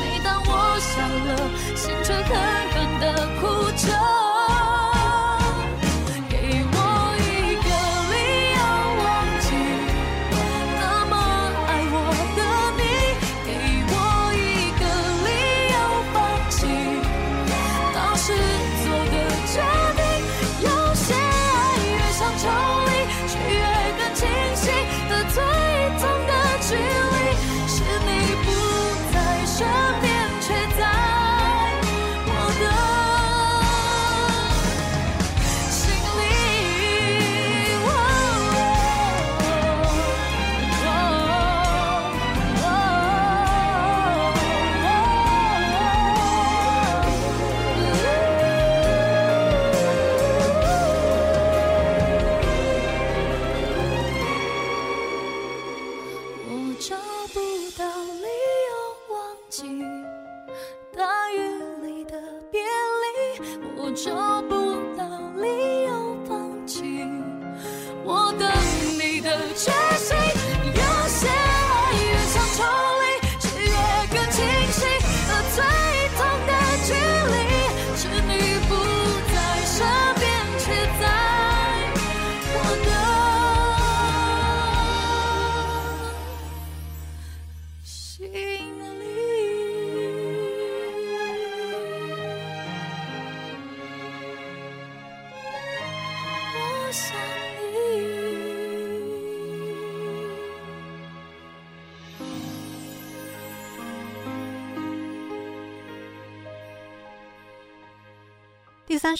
[0.00, 1.28] 每当我笑了，
[1.74, 2.28] 心却狠
[2.70, 3.02] 狠的
[3.40, 3.42] 哭
[3.76, 4.33] 着。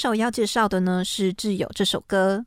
[0.05, 2.45] 首要介绍的呢是《挚友》这首歌。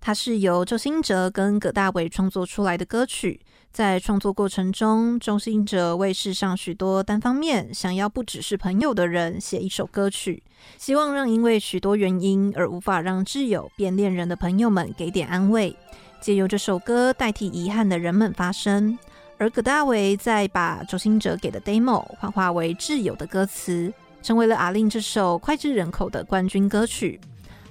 [0.00, 3.40] 它是由周兴哲跟葛大为创作出来的歌曲。
[3.72, 10.40] 在创作过程中，周兴哲为世上许多单方面想要不只是朋友的人写一首歌曲，
[10.78, 15.76] 希望让因为许多原因而无法让挚友变恋人的朋友们给点安慰，
[16.20, 18.96] 借由这首歌代替遗憾的人们发声。
[19.36, 23.92] 而葛大为再把周兴哲给的 demo 幻化为挚友的歌词，
[24.22, 27.20] 成为了 A-Lin 这首脍炙人口的冠军歌曲。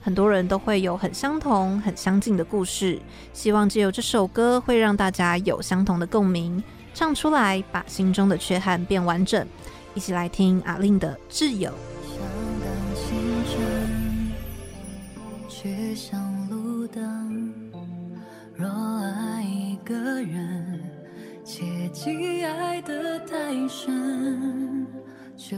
[0.02, 3.00] 很多人都会有很相同、很相近的故事，
[3.34, 9.45] 希望借由这首歌会让大家有相同的共鸣，唱出来把心中的缺憾变完整。
[9.93, 11.70] 一起来听 A-Lin 的《挚友》。
[15.47, 17.54] 却像路灯。
[18.56, 20.80] 若爱一个人，
[21.43, 24.88] 切记爱得太深，
[25.36, 25.58] 酒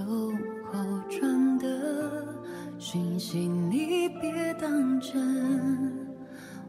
[0.71, 1.67] 后传的。
[2.79, 5.93] 讯息你别当真，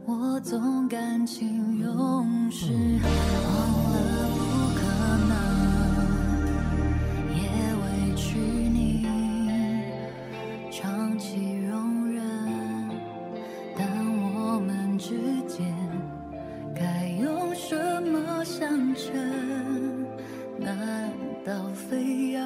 [0.05, 3.57] 我总感情用事，忘
[3.93, 3.97] 了
[4.37, 4.41] 不
[4.77, 4.81] 可
[5.31, 5.33] 能，
[7.31, 7.41] 也
[7.81, 7.85] 委
[8.15, 9.07] 屈你
[10.71, 12.23] 长期容忍，
[13.79, 13.89] 但
[14.35, 15.17] 我们之
[15.49, 15.65] 间
[16.75, 19.15] 该用什么相称？
[20.59, 21.11] 难
[21.43, 22.43] 道非要？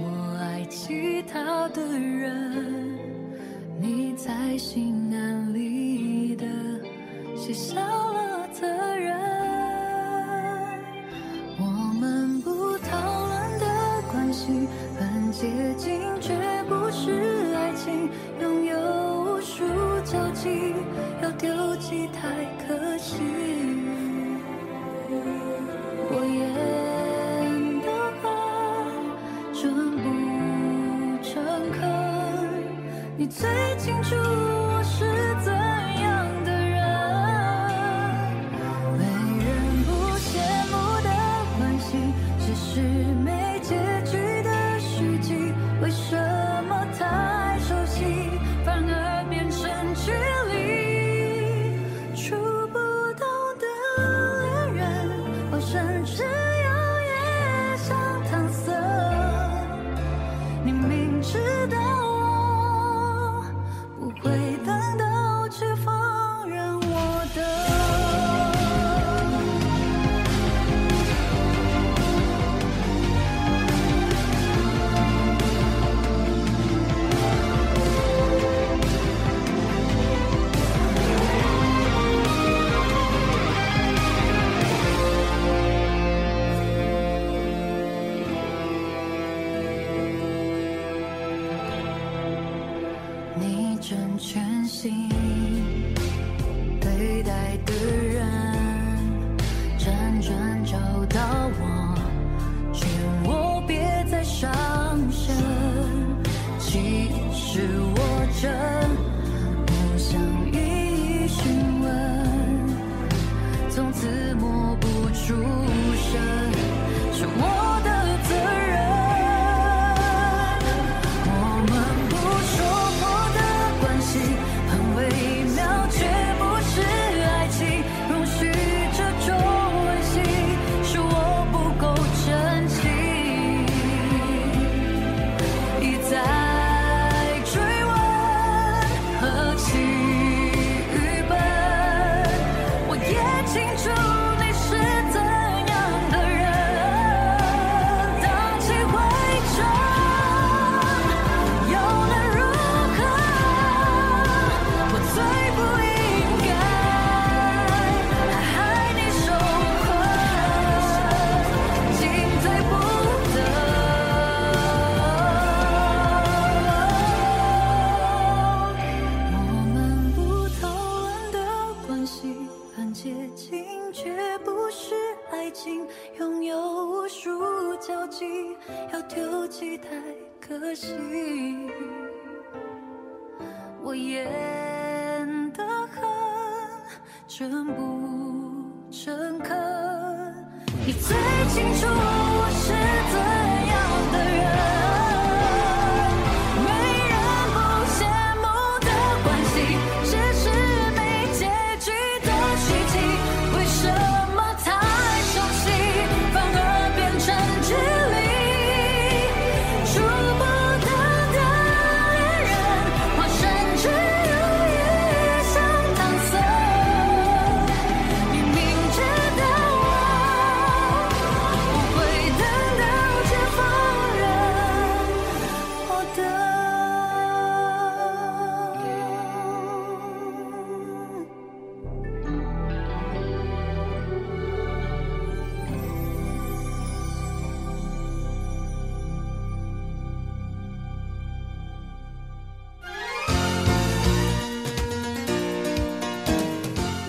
[0.00, 2.96] 我爱其他的人，
[3.80, 6.46] 你才心安理得
[7.36, 9.16] 卸下了责任。
[11.58, 11.64] 我
[12.00, 13.66] 们不讨论的
[14.12, 16.32] 关系很接近，却
[16.68, 18.08] 不是爱情。
[18.40, 18.78] 拥有
[19.22, 19.64] 无数
[20.04, 20.74] 交集，
[21.20, 23.67] 要丢弃太可惜。
[33.20, 33.48] 你最
[33.78, 35.04] 清楚我是
[35.44, 35.67] 怎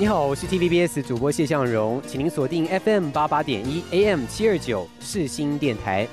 [0.09, 6.07] 好，我是 TVBS 主播谢向荣，请您锁定 FM 八八点一 AM 七二九世新电台。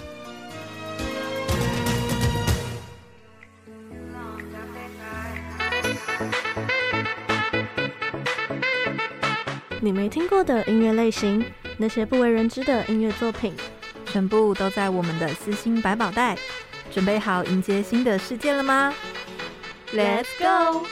[9.81, 11.43] 你没听过的音乐类型，
[11.79, 13.55] 那些不为人知的音乐作品，
[14.05, 16.37] 全部都在我们的私心百宝袋。
[16.91, 18.93] 准备好迎接新的世界了吗
[19.95, 20.85] ？Let's go！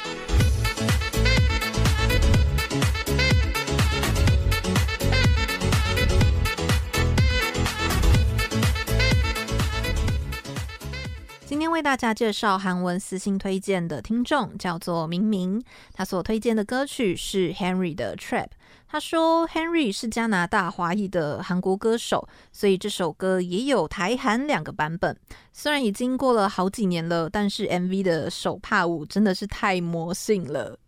[11.75, 15.61] 为大家介绍韩文私信推荐的听众叫做明明，
[15.93, 18.47] 他所推荐的歌曲是 Henry 的 Trap。
[18.87, 25.19] 他说，Henry 是加拿大华裔的韩国歌手，所以这首歌也有台韩两个版本。
[25.53, 30.79] 虽然已经过了好几年了，但是 MV 的手帕舞真的是太魔性了。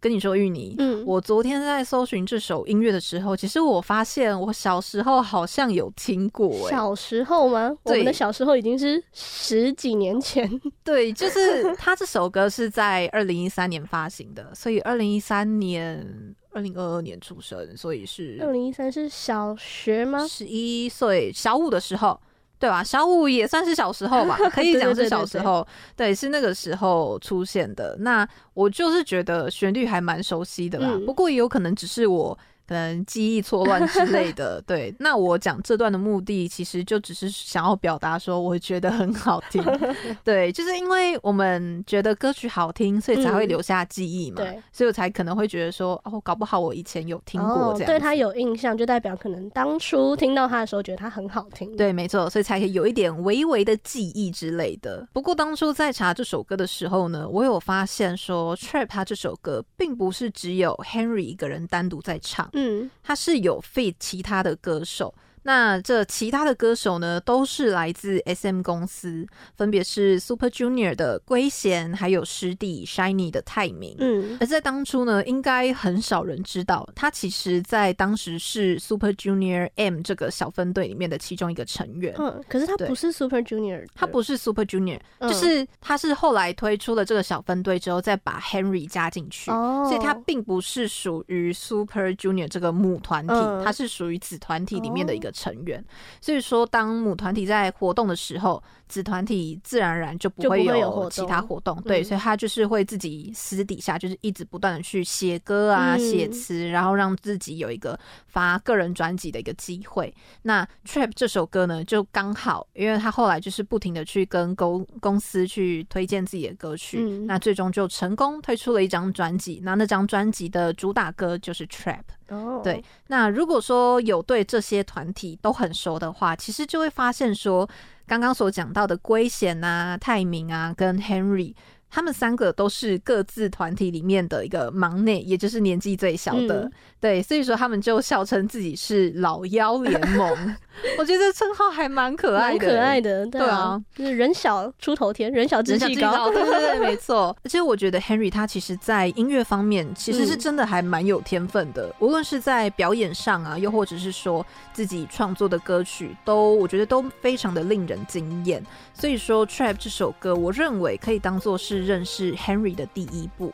[0.00, 6.48] 跟你说，芋泥，嗯，我昨天在搜寻这首音乐的时候，其实我发现我小时候好像有听过。
[6.66, 7.70] 欸，小时候吗？
[7.82, 10.50] 我们的小时候已经是十几年前。
[10.82, 16.34] 对，就是他这首歌是在二零一三年发行的，所以二零一三年。
[16.52, 20.26] 二零二二年出生，所以是二零一三是小学吗？
[20.26, 22.20] 十一岁，小五的时候，
[22.60, 22.84] 对吧？
[22.84, 27.96] 小五也算是小时候吧，可以讲是小时候，对，对，对，对，对，是那个时候出现的。
[27.98, 32.38] 那我就是觉得旋律还蛮熟悉的啦，嗯、不过也有可能只是我。
[32.70, 34.94] 可能记忆错乱之类的， 对。
[35.00, 39.60] 那我讲这段的目的，其实就只是想要表达说，我觉得很好听，
[40.22, 55.04] 对，就是因为我们觉得歌曲好听，所以才会留下记忆嘛，嗯、对，所以我才可能会觉得说，哦，搞不好我以前有听过这样、哦，对他有印象，就代表可能当初听到他的时候，觉得他很好听，对，没错，所以才可以有一点微微的记忆之类的。
[55.12, 62.48] 不过当初在查这首歌的时候呢，我有发现说，Trap 他这首歌并不是只有 Henry 一个人单独在唱。
[62.52, 62.59] 嗯，
[63.02, 65.14] 他是有 feat 其他的歌手。
[65.42, 69.26] 那这其他的歌手呢，都是来自 SM 公司，
[69.56, 73.96] 分别是 Super Junior 的圭贤，还有师弟 SHINee 的泰明。
[74.00, 82.14] 嗯，而在当初呢，应该很少人知道，他其实在当时是 Super Junior M 这个小分队里面的其中一个成员。
[82.18, 93.34] 嗯，可是他不是 Super Junior，他不是 Super Junior，就是他是后来推出了这个小分队之后，再把 Henry 加进去，哦，所以他并不是属于 Super Junior 这个母团体，
[93.64, 95.29] 他是属于子团体里面的一个。
[95.32, 95.84] 成员，
[96.20, 110.12] 所以说当母团体在活动的时候，子团体自然而然就不会有其他活动，对，所以他就是会自己私底下就是一直不断的去写歌啊、写词，然后让自己有一个发个人专辑的一个机会。
[110.42, 119.60] 那 Trap 这首歌呢，就刚好，因为他后来就是不停的去跟公公司去推荐自己的歌曲，那最终就成功推出了一张专辑。
[119.62, 122.02] 那那张专辑的主打歌就是 Trap。
[122.28, 122.82] 哦，对。
[123.08, 127.68] 那如果说有对这些团体都很熟的话，其实就会发现说。
[128.06, 131.54] 刚刚所讲到的圭贤啊、泰明啊，跟 Henry。
[131.88, 140.56] 他们三个都是各自团体里面的一个忙内，也就是年纪最小的，嗯、对，所以说他们就笑称自己是老妖联盟。
[140.96, 147.36] 我觉得这称号还蛮可爱的，可爱的，对啊，对啊，就是人小出头天，人小志气高，对对对，没错。
[147.44, 158.64] 而且我觉得 Henry 他其实在音乐方面其实是真的还蛮有天分的，嗯、无论是在表演上啊，又或者是说自己创作的歌曲，都我觉得都非常的令人惊艳。
[158.94, 161.80] 所以说 Trap 这首歌，我认为可以当做是。
[161.90, 163.52] 认识 Henry 的第一步，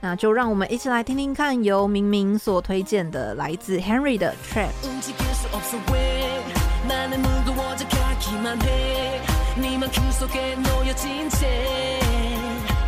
[0.00, 4.68] 那就让我们一起来听听看，由明明所推荐的来自 Henry 的 Trap。
[6.88, 9.20] 나는 무거워져 가기만 해
[9.56, 12.00] 네만 큼 속에 놓여진 채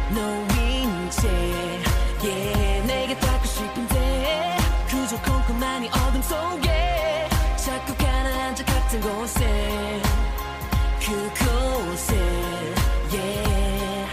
[0.09, 1.28] 노인 채
[2.22, 2.86] yeah.
[2.86, 4.57] 내게 닿고 싶은데
[4.88, 10.01] 그저 컴컴하니 어둠 속에 자꾸 가라앉아 같은 곳에
[10.98, 12.16] 그곳에
[13.12, 14.11] yeah.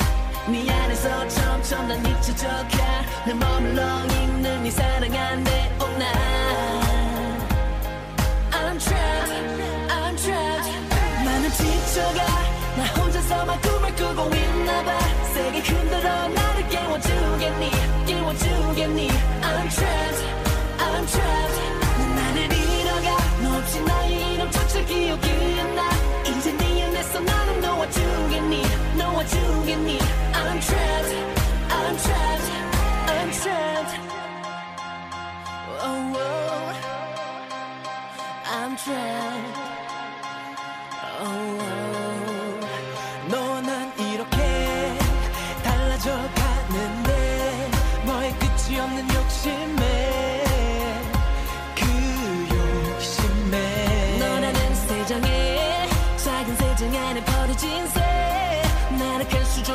[0.50, 6.47] 네 안에서 점점 난 잊혀져 가내 머물러 있는 이 사랑 안돼 오나
[13.38, 15.00] 더 마음을 끄고 있나봐
[15.34, 17.70] 세게 흔들어 나를 깨워주겠니
[18.08, 20.26] 깨워주겠니 I'm trapped
[20.80, 21.60] I'm trapped
[22.00, 25.30] 난 나를 잃어가 너 없이 나의 이름조차 기억이
[25.60, 25.90] 안나
[26.26, 28.64] 이제 네 안에서 나는 놓아주겠니
[28.98, 30.00] 놓아주겠니
[30.34, 31.16] I'm trapped
[31.70, 32.52] I'm trapped
[33.08, 34.00] I'm trapped
[35.84, 36.74] oh, oh.
[38.50, 39.47] I'm trapped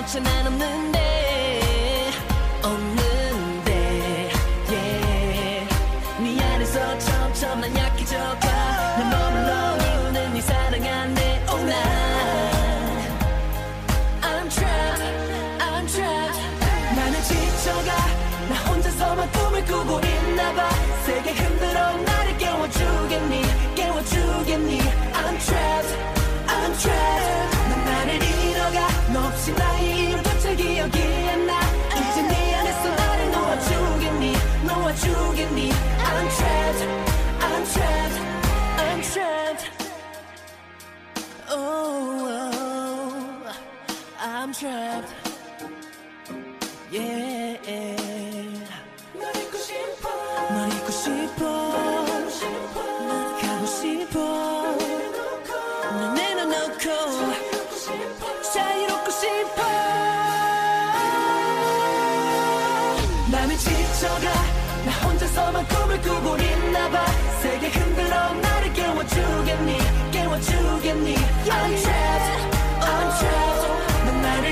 [0.02, 1.21] 멈춘 안 없는데.
[44.52, 45.14] I'm trapped
[46.90, 47.56] yeah.
[49.14, 50.10] 널 잊고 싶어.
[50.50, 51.40] 널 잊고 싶어.
[53.08, 54.18] 난 가고 싶어.
[55.96, 56.84] 널 내려놓고
[58.52, 59.62] 자유롭고 싶어.
[63.30, 64.32] 맘이 지쳐가.
[64.84, 67.06] 나 혼자서만 꿈을 꾸고 있나봐.
[67.40, 68.34] 세게 흔들어.
[68.34, 69.78] 나를 깨워주겠니?
[70.10, 71.14] 깨워주겠니?
[71.14, 72.58] I'm trapped.
[72.82, 73.51] I'm trapped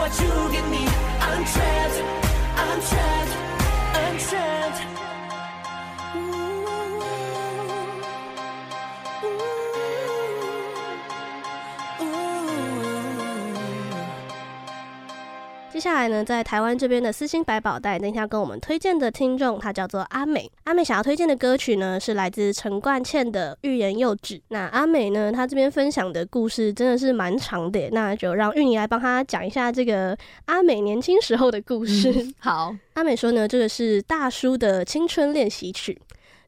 [0.00, 0.84] what you give me.
[1.20, 1.98] I'm trapped,
[2.56, 3.34] I'm trapped,
[4.00, 4.89] I'm trapped.
[15.80, 20.46] 接下来呢，在台湾这边的私心百宝袋，今天要跟我们推荐的听众，他叫做阿美。
[20.64, 24.34] 阿美想要推荐的歌曲呢，是来自陈冠茜的《欲言又止》。
[24.48, 30.14] 那阿美呢，她这边分享的故事真的是蛮长的，那就让玉妮来帮她讲一下这个
[30.44, 32.12] 阿美年轻时候的故事。
[32.12, 35.98] 嗯、 好，阿美说呢，这个是大叔的青春练习曲。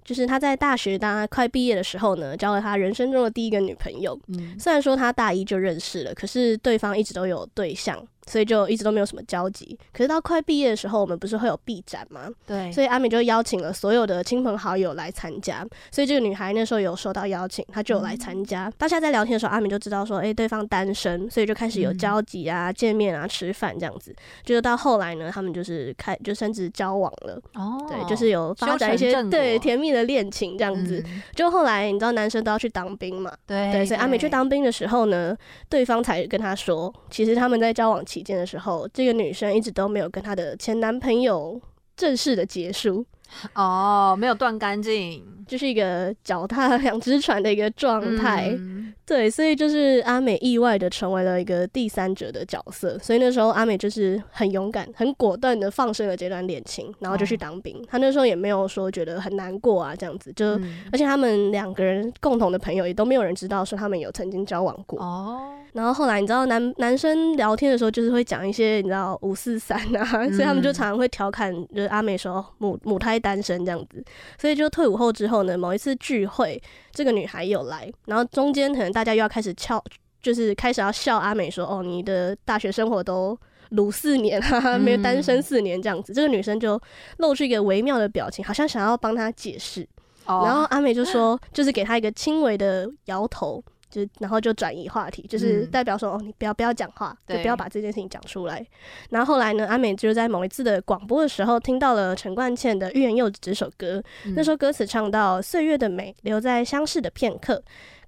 [0.05, 4.19] 就是他在大学，当他快毕业的时候呢，交了他人生中的第一个女朋友。
[4.27, 7.97] 嗯，虽然说他大一就认识了，可是对方一直都有对象。
[8.27, 9.79] 所以就一直都没有什么交集。
[9.93, 12.29] 可是到快毕业的时候，我们不是会有毕展吗？
[12.47, 12.71] 对。
[12.73, 15.67] 所以阿美就邀请了所有的亲朋好友来参加。
[15.91, 18.73] 所以这个女孩那时候有收到邀请，她就有来参加。
[18.79, 24.15] 大、嗯、家在聊天的时候，阿美就知道说，哎、欸，对方单身，所以就开始有交集啊、嗯、见面啊、吃饭这样子。
[24.45, 27.41] 就是到后来呢，他们就是开就甚至交往了。
[27.55, 27.85] 哦。
[27.89, 31.23] 对，就是有发展一些对甜蜜的恋情这样子、嗯。
[31.35, 33.33] 就后来你知道男生都要去当兵嘛？
[33.47, 33.73] 对。
[33.73, 35.37] 对，所以阿美去当兵的时候呢，
[35.69, 41.61] 对方才跟她说，其实他们在交往期见的时候，这个女生一直都没有跟她的前男朋友
[41.97, 43.05] 正式的结束。
[43.55, 48.51] 哦，没有断干净，就是一个脚踏两只船的一个状态。
[48.57, 48.93] 嗯。
[49.05, 52.99] 对，所以就是阿美意外的成为了一个第三者的角色。
[53.01, 57.77] 所以那时候阿美就是很勇敢、很果断的放生了这段恋情，然后就去当兵。
[57.77, 57.85] 哦。
[57.91, 60.85] 他那时候也没有说觉得很难过啊，这样子就，嗯。
[60.93, 65.53] 而且他们两个人共同的朋友也都没有人知道说他们有曾经交往过哦。
[65.73, 74.05] 然后后来你知道男男生聊天的时候就是会讲一些你知道五四三啊，嗯，所以他们就常常会调侃，就是阿美说母母胎单身这样子。
[74.39, 76.61] 所以就退伍后之后呢，某一次聚会，
[76.91, 79.83] 这个女孩有来，然后中间可能大家又要开始笑，
[80.21, 83.39] 就是开始要笑阿美说，哦，你的大学生活都
[83.71, 86.13] 鲁四年哈哈， 没有单身四年这样子。
[86.13, 86.79] 嗯，这个女生就
[87.19, 89.89] 露出一个微妙的表情，好像想要帮她解释。
[90.27, 93.63] 哦，然后阿美就说，就是给她一个轻微的摇头。
[93.93, 98.67] 就然后就转移话题，就是代表说、嗯、哦，你不要不要讲话，就不要把这件事情讲出来。
[99.11, 104.03] 然后后来呢，阿美就在某一次的广播的时候，听到了陈冠茜的《欲言又止》这首歌。
[104.25, 107.63] 嗯、那首歌词唱到：“岁月的美留在相识的片刻，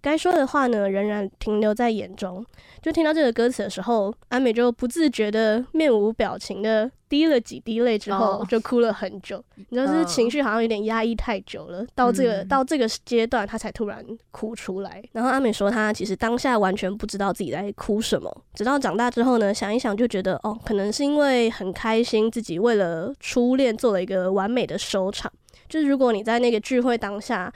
[0.05, 2.45] 该说的话呢，仍然停留在眼中。”
[2.83, 9.37] 就听到这个歌词的时候，阿美就不自觉的面无表情的滴了几滴泪，之后就哭了很久。
[9.37, 9.45] Oh.
[9.71, 15.03] 你知道，这情绪好像有点压抑太久了，到这个、嗯、到这个阶段，她才突然哭出来。
[15.13, 25.33] 然后阿美说，她其实当下完全不知道自己在哭什么，直到长大之后呢，想一想就觉得，哦，可能是因为很开心，自己为了初恋做了一个完美的收场。
[25.67, 27.51] 就是如果你在那个聚会当下，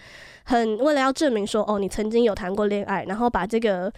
[0.48, 3.92] 很为了要证明说，哦，你曾经有谈过恋爱，然后把这个。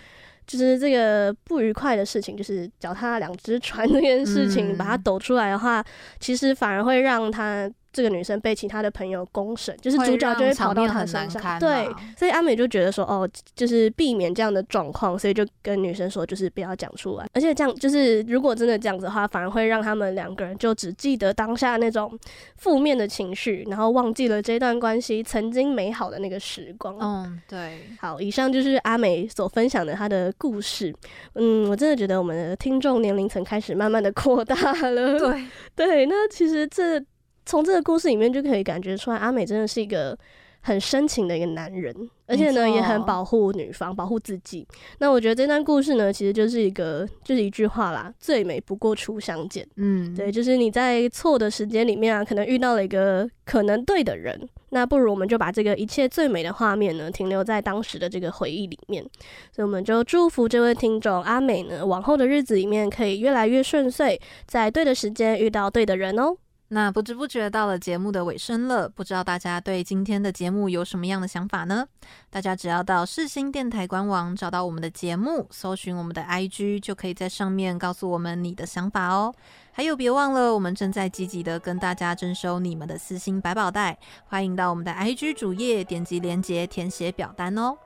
[0.47, 5.85] 就是这个不愉快的事情，就是脚踏两只船这件事情，把它抖出来的话，
[6.19, 11.59] 其实反而会让他这个女生被其他的朋友公审，就是主角就会跑到她身上。
[11.59, 17.27] 对，所以阿美就觉得说，哦，就是避免这样的状况，所以就跟女生说，就是不要讲出来。
[17.33, 22.17] 而且这样，就是如果真的这样子的话，反而会让他们两个人就只记得当下那种
[22.57, 26.97] 负面的情绪，然后忘记了这段关系曾经美好的那个时光。
[27.01, 27.81] 嗯，对。
[28.01, 30.95] 好，以上就是阿美所分享的她的故事。
[31.35, 35.19] 嗯，我真的觉得我们的听众年龄层开始慢慢的扩大了。
[35.19, 36.07] 对， 对。
[36.07, 37.03] 那其实这。
[37.51, 40.17] 从这个故事里面就可以感觉出来，阿美真的是一个
[40.61, 41.93] 很深情的一个男人，
[42.29, 44.65] 而且呢也很保护女方，保护自己。
[44.99, 49.67] 那我觉得这段故事呢，其实就是一个就是一句话啦：最美不过初相见。
[49.79, 59.03] 嗯，对，就是你在错的时间里面啊，可能遇到了一个可能对的人，那不如我们就把这个一切最美的画面呢，停留在当时的这个回忆里面。
[59.51, 66.37] 所以我们就祝福这位听众阿美呢，往后的日子里面可以越来越顺遂，在对的时间遇到对的人哦。
[66.73, 71.85] 那不知不觉到了节目的尾声了，不知道大家对今天的节目有什么样的想法呢？
[72.31, 79.35] 大家只要到世新电台官网找到我们的节目，搜寻我们的 IG，就可以在上面告诉我们你的想法哦。
[79.73, 87.77] 还有，别忘了我们正在积极的跟大家征收你们的私心百宝袋，欢迎到我们的 IG 主页点击链接填写表单哦。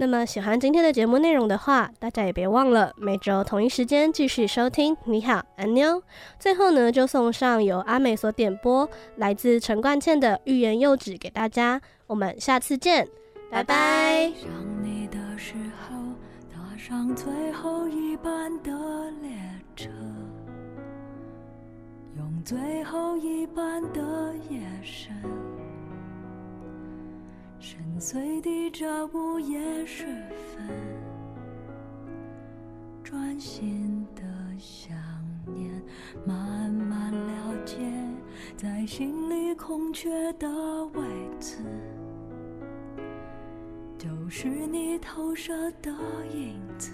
[0.00, 4.96] 那么喜欢今天的节目内容的话，大家也别忘了每周同一时间继续收听。
[5.04, 6.02] 你好，安妞。
[6.38, 11.78] 最后呢，就送上由阿美所点播，来自陈冠茜的《欲言又止》给大家。
[12.06, 13.06] 我们下次见，
[13.50, 14.32] 拜拜。
[14.34, 14.48] 想
[14.82, 15.52] 你的时
[15.86, 15.94] 候，
[16.50, 18.72] 搭上最后一班的
[19.20, 19.30] 列
[19.76, 19.90] 车，
[22.16, 25.14] 用最后一班的夜深。
[27.60, 30.06] 深邃的这午夜时
[30.56, 30.66] 分，
[33.04, 34.22] 专心的
[34.58, 34.96] 想
[35.44, 35.70] 念，
[36.26, 37.76] 慢慢了解，
[38.56, 40.48] 在心里空缺的
[40.94, 41.02] 位
[41.38, 41.58] 置，
[43.98, 45.52] 就是你投射
[45.82, 45.94] 的
[46.32, 46.90] 影子，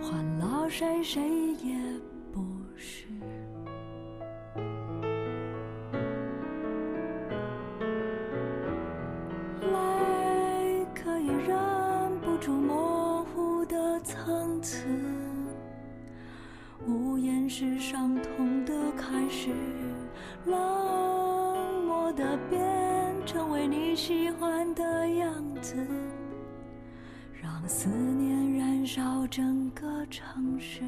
[0.00, 1.22] 换了谁谁
[1.62, 1.76] 也
[2.32, 2.42] 不
[2.74, 3.04] 是。
[29.36, 30.82] 整个城市。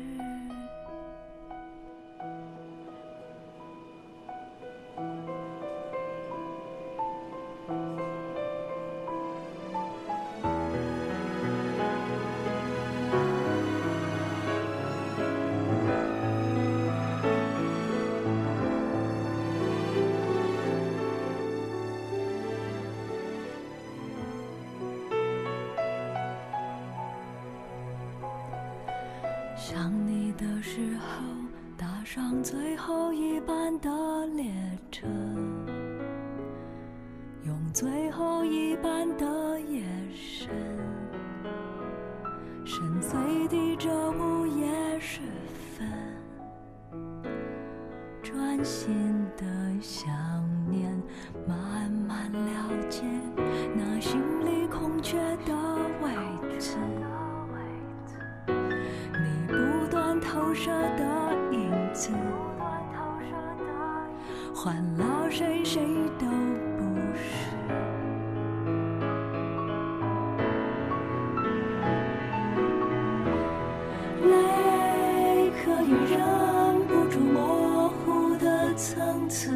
[78.77, 79.51] 层次，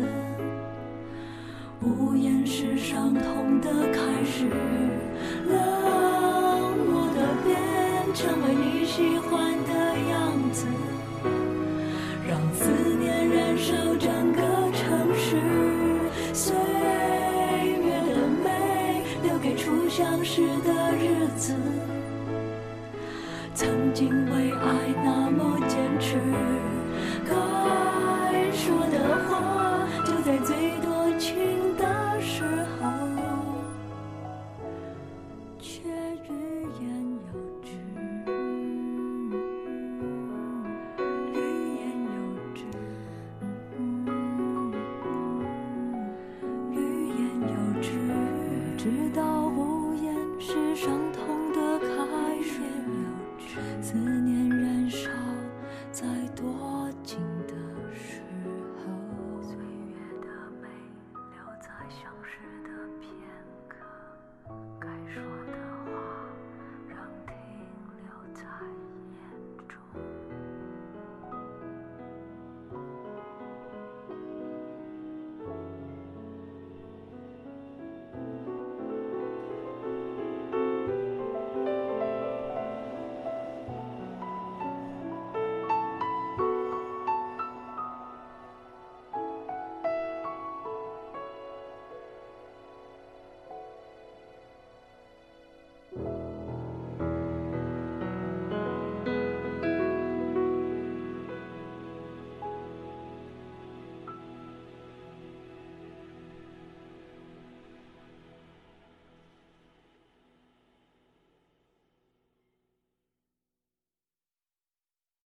[1.83, 4.49] 无言是伤痛的开始，
[5.47, 5.59] 冷
[6.89, 7.55] 漠的变
[8.14, 9.91] 成为你喜欢的。
[10.11, 10.66] 样子